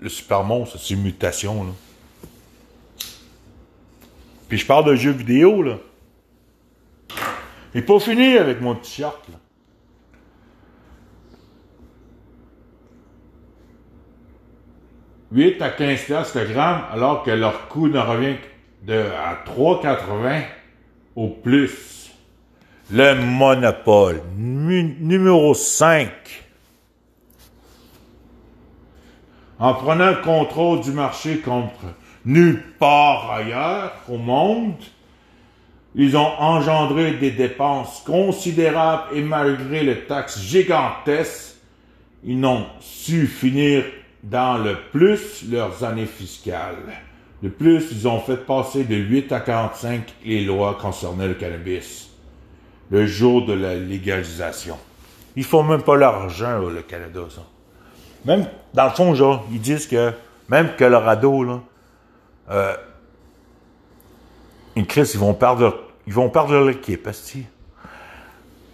le 0.00 0.08
super 0.08 0.44
monstre, 0.44 0.78
c'est 0.80 0.94
une 0.94 1.02
mutation. 1.02 1.64
Là. 1.64 1.72
Puis 4.50 4.58
je 4.58 4.66
parle 4.66 4.84
de 4.84 4.96
jeux 4.96 5.12
vidéo, 5.12 5.62
là. 5.62 5.78
Et 7.72 7.82
pas 7.82 8.00
fini 8.00 8.36
avec 8.36 8.60
mon 8.60 8.74
t-shirt, 8.74 9.28
là. 9.28 9.36
«8 15.32 15.62
à 15.62 15.70
15 15.70 16.34
le 16.34 16.52
gramme, 16.52 16.82
alors 16.90 17.22
que 17.22 17.30
leur 17.30 17.68
coût 17.68 17.86
ne 17.86 18.00
revient 18.00 18.34
de, 18.82 18.94
à 18.94 19.44
3,80 19.46 20.42
au 21.14 21.28
plus. 21.28 22.10
Le 22.90 23.14
monopole. 23.14 24.20
numéro 24.36 25.54
5. 25.54 26.10
En 29.60 29.74
prenant 29.74 30.10
le 30.10 30.22
contrôle 30.24 30.80
du 30.80 30.90
marché 30.90 31.38
contre 31.38 31.84
nulle 32.24 32.62
part 32.78 33.30
ailleurs 33.32 33.92
au 34.08 34.16
monde, 34.16 34.74
ils 35.94 36.16
ont 36.16 36.32
engendré 36.38 37.12
des 37.12 37.32
dépenses 37.32 38.02
considérables 38.06 39.16
et 39.16 39.22
malgré 39.22 39.82
les 39.82 40.00
taxes 40.00 40.40
gigantesques, 40.40 41.56
ils 42.24 42.38
n'ont 42.38 42.66
su 42.80 43.26
finir 43.26 43.84
dans 44.22 44.58
le 44.58 44.76
plus 44.92 45.44
leurs 45.50 45.82
années 45.82 46.06
fiscales. 46.06 46.76
De 47.42 47.48
plus, 47.48 47.88
ils 47.90 48.06
ont 48.06 48.20
fait 48.20 48.36
passer 48.36 48.84
de 48.84 48.94
8 48.94 49.32
à 49.32 49.40
45 49.40 50.02
les 50.24 50.44
lois 50.44 50.78
concernant 50.80 51.26
le 51.26 51.34
cannabis. 51.34 52.10
Le 52.90 53.06
jour 53.06 53.46
de 53.46 53.54
la 53.54 53.74
légalisation. 53.74 54.76
Ils 55.36 55.44
font 55.44 55.62
même 55.62 55.82
pas 55.82 55.96
l'argent, 55.96 56.58
le 56.58 56.82
Canada, 56.82 57.20
ça. 57.30 57.42
Même, 58.26 58.46
dans 58.74 58.84
le 58.84 58.90
fond, 58.90 59.14
genre, 59.14 59.46
ils 59.50 59.60
disent 59.60 59.86
que 59.86 60.12
même 60.48 60.70
Colorado, 60.76 61.62
euh, 62.50 62.76
une 64.76 64.86
crise, 64.86 65.14
ils 65.14 65.20
vont 65.20 65.34
perdre 65.34 65.90
ils 66.06 66.12
vont 66.12 66.28
perdre 66.28 66.54
leur 66.54 66.70
équipe, 66.70 67.08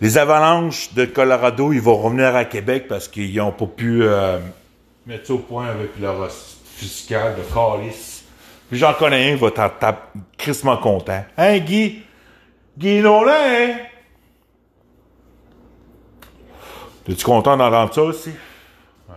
Les 0.01 0.19
Avalanches 0.19 0.95
de 0.95 1.05
Colorado, 1.05 1.73
ils 1.73 1.81
vont 1.81 1.97
revenir 1.97 2.35
à 2.35 2.45
Québec 2.45 2.87
parce 2.89 3.09
qu'ils 3.09 3.37
n'ont 3.37 3.53
pas 3.53 3.67
pu 3.67 4.03
euh, 4.03 4.39
mettre 5.05 5.27
ça 5.27 5.35
au 5.35 5.39
point 5.39 5.67
avec 5.67 5.99
leur 6.01 6.31
fiscal 6.31 7.35
de 7.37 7.43
Calis. 7.43 8.23
Puis 8.69 8.79
j'en 8.79 8.95
connais 8.95 9.31
un, 9.31 9.35
il 9.35 9.37
va 9.37 9.51
t'en 9.51 9.97
crissement 10.39 10.77
content. 10.77 11.25
Hein, 11.37 11.59
Guy? 11.59 12.03
Guy 12.79 13.01
Nolan, 13.01 13.33
hein? 13.33 13.77
Es-tu 17.09 17.25
content 17.25 17.57
d'entendre 17.57 17.95
ça 17.95 18.03
aussi? 18.03 18.31
Ouais. 19.09 19.15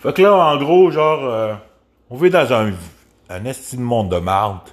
Fait 0.00 0.12
que 0.12 0.22
là, 0.22 0.34
en 0.34 0.56
gros, 0.58 0.90
genre, 0.90 1.24
euh, 1.24 1.54
on 2.10 2.16
vit 2.16 2.30
dans 2.30 2.52
un, 2.52 2.72
un 3.28 3.44
estime 3.44 3.82
monde 3.82 4.10
de 4.10 4.18
marde. 4.18 4.68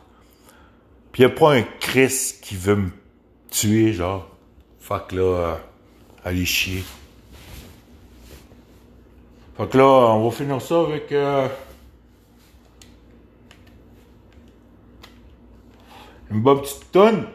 Puis 1.12 1.24
y 1.24 1.26
a 1.26 1.30
pas 1.30 1.56
un 1.56 1.64
Chris 1.80 2.36
qui 2.42 2.56
veut 2.56 2.76
me 2.76 2.92
tuer, 3.50 3.94
genre. 3.94 4.28
Fuck 4.80 5.12
là, 5.12 5.22
euh, 5.22 5.56
allez 6.24 6.46
chier. 6.46 6.84
Fait 9.58 9.68
que 9.68 9.78
là, 9.78 9.86
on 9.86 10.28
va 10.28 10.36
finir 10.36 10.62
ça 10.62 10.82
avec... 10.82 11.12
Euh, 11.12 11.48
une 16.32 16.42
bonne 16.42 16.62
petite 16.62 16.92
tonne. 16.92 17.28